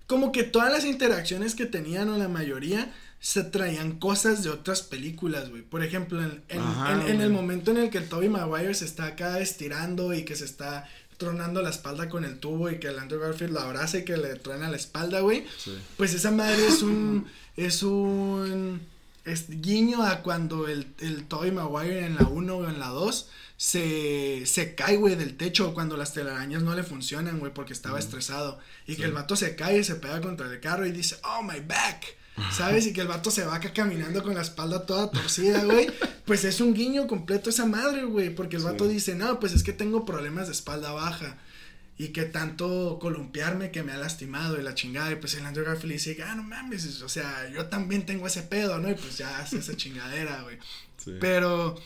[0.07, 4.83] como que todas las interacciones que tenían o la mayoría se traían cosas de otras
[4.83, 5.63] películas, güey.
[5.63, 8.75] Por ejemplo, en, en- Ajá, en- en el momento en el que el Tobey Maguire
[8.75, 10.87] se está acá estirando y que se está
[11.17, 14.17] tronando la espalda con el tubo y que el Andrew Garfield lo abraza y que
[14.19, 15.45] le truena la espalda, güey.
[15.59, 15.73] Sí.
[15.97, 17.27] Pues esa madre es un
[17.57, 18.81] es un
[19.25, 23.29] es guiño a cuando el, el Tobey Maguire en la 1 o en la 2
[23.57, 27.99] se, se cae, güey, del techo cuando las telarañas no le funcionan, güey, porque estaba
[27.99, 28.59] estresado.
[28.87, 31.43] Y que el vato se cae y se pega contra el carro y dice, oh,
[31.43, 32.05] my back.
[32.51, 32.87] ¿Sabes?
[32.87, 35.87] Y que el vato se va acá caminando con la espalda toda torcida, güey.
[36.25, 38.35] Pues es un guiño completo esa madre, güey.
[38.35, 41.39] Porque el vato dice, no, pues es que tengo problemas de espalda baja.
[41.97, 45.13] Y que tanto columpiarme que me ha lastimado y la chingada.
[45.13, 48.43] Y pues el Andrew Garfield dice, ah, no mames, o sea, yo también tengo ese
[48.43, 48.91] pedo, ¿no?
[48.91, 50.59] Y pues ya hace esa chingadera, güey.
[50.97, 51.13] Sí.
[51.21, 51.77] Pero,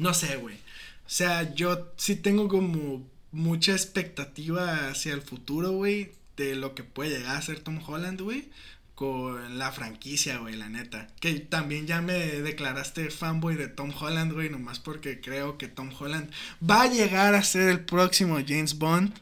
[0.00, 0.56] no sé, güey.
[0.56, 6.84] O sea, yo sí tengo como mucha expectativa hacia el futuro, güey, de lo que
[6.84, 8.48] puede llegar a ser Tom Holland, güey,
[8.94, 11.08] con la franquicia, güey, la neta.
[11.20, 15.90] Que también ya me declaraste fanboy de Tom Holland, güey, nomás porque creo que Tom
[15.98, 16.30] Holland
[16.68, 19.12] va a llegar a ser el próximo James Bond.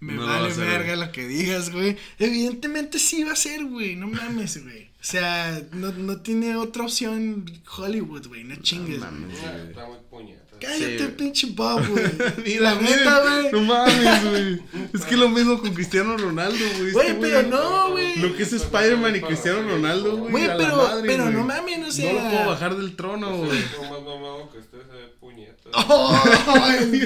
[0.00, 1.96] Me No vale verga lo que digas, güey.
[2.20, 3.96] Evidentemente sí va a ser, güey.
[3.96, 4.87] No mames, güey.
[5.08, 8.44] O sea, no, no tiene otra opción Hollywood, güey.
[8.44, 9.10] No chingues, güey.
[9.10, 9.38] mames.
[9.42, 9.68] Ah, güey.
[9.68, 10.44] Está muy puñeta.
[10.60, 11.16] Cállate, Sí, güey.
[11.16, 12.58] pinche Bob, güey.
[12.58, 13.66] La neta, miren, No güey.
[13.66, 14.62] mames, güey.
[14.92, 16.92] Es que lo mismo con Cristiano Ronaldo, güey.
[16.92, 18.16] Güey, Este pero no, güey.
[18.18, 20.30] Lo que es Spider-Man y Cristiano Ronaldo, güey.
[20.30, 21.34] Güey, pero- madre, pero güey.
[21.36, 23.64] no mames, o sea- No lo puedo bajar del trono, güey.
[23.72, 25.54] Lo más mamado que esté se ve puñeta.
[25.72, 26.22] Oh,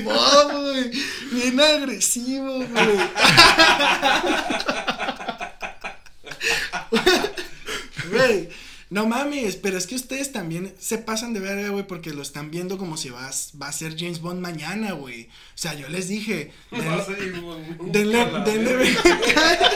[0.04, 0.90] Bob, güey.
[1.32, 2.68] Bien agresivo, güey.
[8.12, 8.48] Güey,
[8.90, 12.50] no mames, pero es que ustedes también se pasan de verga, güey, porque lo están
[12.50, 15.24] viendo como si vas, va a ser James Bond mañana, güey.
[15.24, 17.06] O sea, yo les dije, denle-
[17.90, 19.02] denle, denle verga.
[19.04, 19.72] 20 años.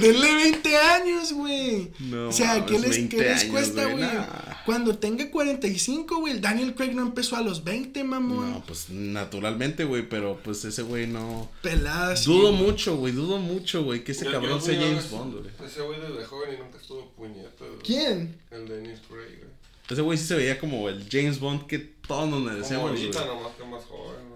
[0.00, 1.90] Denle 20 años, güey.
[1.98, 4.04] No o sea, ¿qué les, 20 qué les años, cuesta, güey?
[4.04, 4.24] Nah.
[4.66, 8.50] Cuando tenga 45, güey, el Daniel Craig no empezó a los 20, mamón.
[8.52, 11.50] No, pues naturalmente, güey, pero pues ese güey no.
[11.62, 15.10] Pelada, sí, Dudo mucho, güey, dudo mucho, güey, que ese Yo- cabrón yo sea James
[15.10, 15.68] ver Bond, güey.
[15.68, 17.50] Ese güey desde joven y nunca estuvo puñeta.
[17.58, 17.78] güey.
[17.82, 18.36] ¿Quién?
[18.50, 19.48] El Dennis Ray, güey.
[19.90, 23.52] Ese güey sí se veía como el James Bond que todos nos merecemos, ahorita, nomás
[23.56, 24.27] que más joven.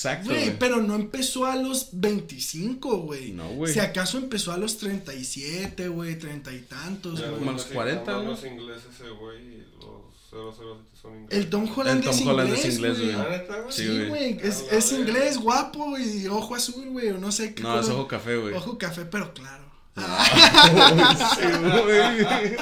[0.00, 3.32] Exacto, Güey, pero no empezó a los 25, güey.
[3.32, 3.70] No, güey.
[3.70, 7.34] Si acaso empezó a los 37, güey, treinta y tantos, güey.
[7.34, 8.30] como a los sí, 40, habla ¿no?
[8.30, 11.38] los ingleses ese güey los 007 son ingleses.
[11.44, 13.12] El Tom Holland, El Tom es, Holland inglés, es inglés, güey.
[13.12, 13.64] ¿Ah?
[13.68, 14.38] Sí, güey.
[14.42, 17.98] es, es inglés, guapo y ojo azul, güey, o no sé qué No, es color.
[18.00, 18.54] ojo café, güey.
[18.54, 19.64] Ojo café, pero claro.
[21.36, 22.56] Sí, güey.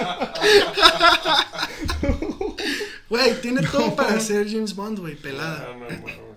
[3.08, 5.68] Güey, tiene todo para ser James Bond, güey, Ah, pelada.
[5.74, 6.27] no, no, no.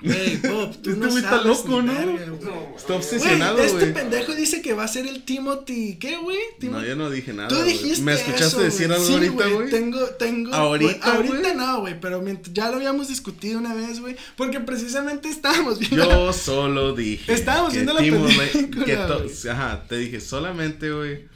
[0.00, 1.92] Güey, Bob, tú Este no güey está loco, ¿no?
[1.92, 2.26] verga.
[2.26, 6.38] No, Está obsesionado, Güey, este pendejo dice que va a ser el Timothy, ¿qué, güey?
[6.62, 7.48] No, yo no dije nada.
[7.48, 9.70] Tú dijiste ¿Me escuchaste eso, decir algo Sí, ahorita, güey?
[9.70, 10.54] Tengo, tengo.
[10.54, 12.22] ¿Ahorita, Ahorita no, güey, pero
[12.52, 14.14] ya lo habíamos discutido una vez, güey.
[14.36, 15.96] Porque precisamente estábamos viendo.
[16.08, 17.32] Yo solo dije.
[17.32, 19.48] Estábamos que viendo la película, que to- güey.
[19.50, 21.26] Ajá, te dije solamente, güey.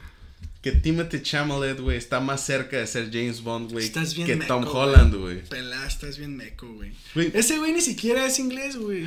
[0.62, 4.36] Que Timothy Chalamet, güey, está más cerca de ser James Bond, güey, Estás bien que
[4.36, 4.64] meco, Tom.
[4.64, 5.42] Holland, güey.
[5.42, 6.92] Pelá, estás bien meco, güey.
[7.34, 9.04] Ese güey ni siquiera es inglés, güey.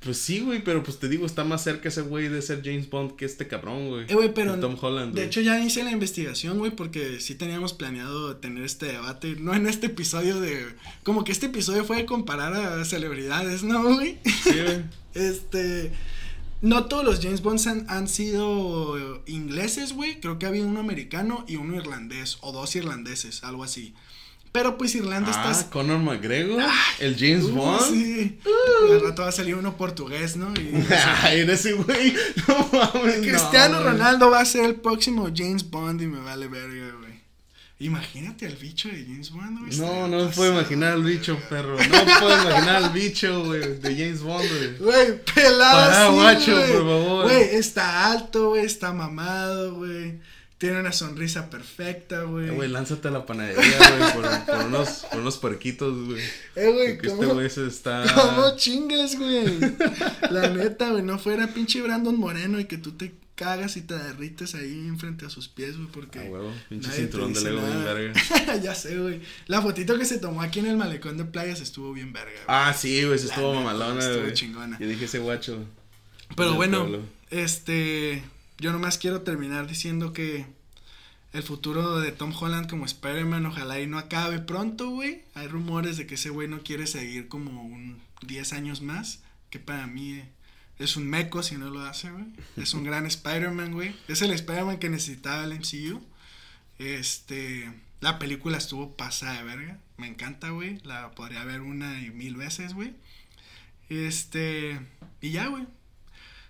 [0.00, 2.90] Pues sí, güey, pero pues te digo, está más cerca ese güey de ser James
[2.90, 4.04] Bond que este cabrón, güey.
[4.06, 4.60] Eh, güey, pero.
[4.60, 8.84] Tom Holland, De hecho, ya hice la investigación, güey, porque sí teníamos planeado tener este
[8.86, 9.36] debate.
[9.38, 10.66] No en este episodio de.
[11.04, 14.18] Como que este episodio fue de comparar a celebridades, ¿no, güey?
[14.44, 14.84] Sí, güey.
[15.14, 15.90] Este.
[16.60, 20.18] No todos los James Bonds han, han sido ingleses, güey.
[20.20, 22.38] Creo que había uno americano y uno irlandés.
[22.40, 23.94] O dos irlandeses, algo así.
[24.50, 25.70] Pero pues Irlanda Ah, está.
[25.70, 26.62] Conor McGregor,
[27.00, 27.80] el James Uh, Bond.
[27.92, 28.38] Sí.
[28.90, 30.52] Al rato va a salir uno portugués, ¿no?
[30.54, 30.72] Y-
[31.22, 32.14] Ay, en ese güey.
[32.48, 33.18] No mames.
[33.18, 33.90] Cristiano no.
[33.90, 37.07] Ronaldo va a ser el próximo James Bond y me vale verga, güey.
[37.80, 39.78] Imagínate al bicho de James Bond, güey.
[39.78, 41.76] No, no me puedo imaginar al bicho, perro.
[41.76, 44.78] No me puedo imaginar al bicho, güey, de James Bond, güey.
[44.78, 45.78] Güey, pelado.
[45.90, 46.72] Pará, así, guacho, güey.
[46.72, 47.24] por favor.
[47.26, 50.18] Güey, está alto, güey, está mamado, güey.
[50.58, 52.48] Tiene una sonrisa perfecta, güey.
[52.48, 56.20] Eh, Güey, lánzate a la panadería, güey, por, por unos, por unos puerquitos, güey.
[56.56, 58.02] Eh, güey, este ¿cómo, güey se está.
[58.12, 59.56] ¿cómo chingas, güey?
[60.30, 63.96] La neta, güey, no fuera pinche Brandon Moreno y que tú te cagas y te
[63.96, 66.18] derrites ahí enfrente a sus pies, güey, porque...
[66.18, 68.56] Ah, huevo, pinche cinturón de Lego bien verga.
[68.62, 69.20] ya sé, güey.
[69.46, 72.44] La fotito que se tomó aquí en el malecón de playas estuvo bien verga, güey.
[72.48, 74.34] Ah, sí, güey, se estuvo mamalona, estuvo güey.
[74.34, 74.76] chingona.
[74.80, 75.64] Yo dije ese guacho.
[76.36, 77.02] Pero bueno, pueblo.
[77.30, 78.24] este,
[78.58, 80.46] yo nomás quiero terminar diciendo que
[81.32, 85.22] el futuro de Tom Holland como Spider-Man ojalá y no acabe pronto, güey.
[85.34, 89.60] Hay rumores de que ese güey no quiere seguir como un 10 años más, que
[89.60, 90.28] para mí eh,
[90.78, 92.26] es un meco si no lo hace, güey.
[92.56, 93.94] Es un gran Spider-Man, güey.
[94.06, 96.00] Es el Spider-Man que necesitaba el MCU.
[96.78, 99.78] Este, la película estuvo pasada de verga.
[99.96, 100.78] Me encanta, güey.
[100.84, 102.94] La podría ver una y mil veces, güey.
[103.88, 104.80] Este,
[105.20, 105.66] y ya, güey.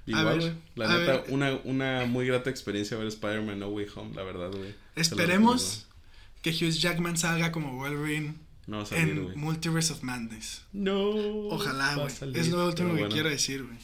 [0.06, 0.52] Igual, güey.
[0.74, 1.24] La neta, ver.
[1.28, 4.74] una, una muy grata experiencia ver Spider-Man No Way Home, la verdad, güey.
[4.96, 5.86] Esperemos
[6.42, 8.48] que Hugh Jackman salga como Wolverine recomiendo.
[8.66, 9.36] No va a salir, en güey.
[9.36, 10.62] Multiverse of Madness.
[10.72, 11.10] No.
[11.48, 12.12] Ojalá, güey.
[12.34, 13.78] Es lo último que quiero decir, güey.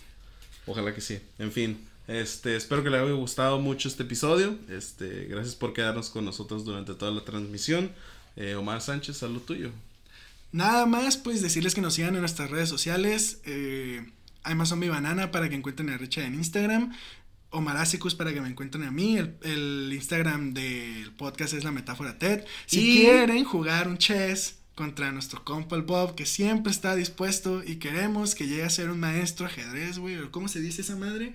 [0.66, 1.18] Ojalá que sí.
[1.38, 4.58] En fin, este, espero que le haya gustado mucho este episodio.
[4.68, 7.90] Este, gracias por quedarnos con nosotros durante toda la transmisión.
[8.36, 9.70] Eh, Omar Sánchez, salud tuyo.
[10.52, 13.40] Nada más, pues decirles que nos sigan en nuestras redes sociales.
[13.44, 14.04] Eh,
[14.42, 16.94] Amazon Mi Banana para que encuentren a Richard en Instagram.
[17.50, 19.16] Omarasicus para que me encuentren a mí.
[19.16, 22.44] El, el Instagram del podcast es la metáfora TED.
[22.66, 27.62] Si Y- quieren jugar un chess contra nuestro compa el Bob, que siempre está dispuesto
[27.64, 30.16] y queremos que llegue a ser un maestro ajedrez, güey.
[30.16, 31.34] o ¿Cómo se dice esa madre?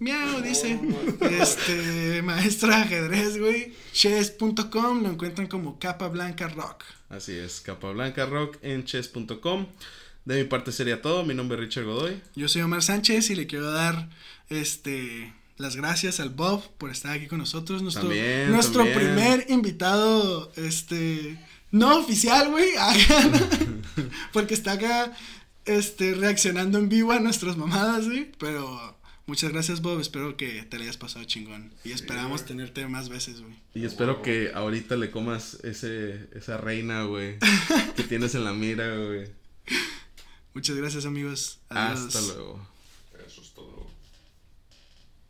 [0.00, 0.78] Miau, dice.
[1.20, 3.74] Este, maestro ajedrez, güey.
[3.92, 6.84] Chess.com lo encuentran como capa blanca rock.
[7.08, 9.66] Así es, Capablanca Rock en chess.com.
[10.24, 11.24] De mi parte sería todo.
[11.24, 12.20] Mi nombre es Richard Godoy.
[12.36, 14.08] Yo soy Omar Sánchez y le quiero dar
[14.50, 17.82] este las gracias al Bob por estar aquí con nosotros.
[17.82, 18.98] Nuestro, También, nuestro también.
[18.98, 21.36] primer invitado, este,
[21.70, 22.70] no oficial, güey,
[24.32, 25.16] porque está acá,
[25.64, 30.78] este, reaccionando en vivo a nuestras mamadas, güey, pero muchas gracias, Bob, espero que te
[30.78, 33.54] le hayas pasado chingón y esperamos tenerte más veces, güey.
[33.74, 37.38] Y espero que ahorita le comas ese, esa reina, güey,
[37.96, 39.28] que tienes en la mira, güey.
[40.54, 41.60] Muchas gracias, amigos.
[41.68, 42.14] Adiós.
[42.16, 42.77] Hasta luego.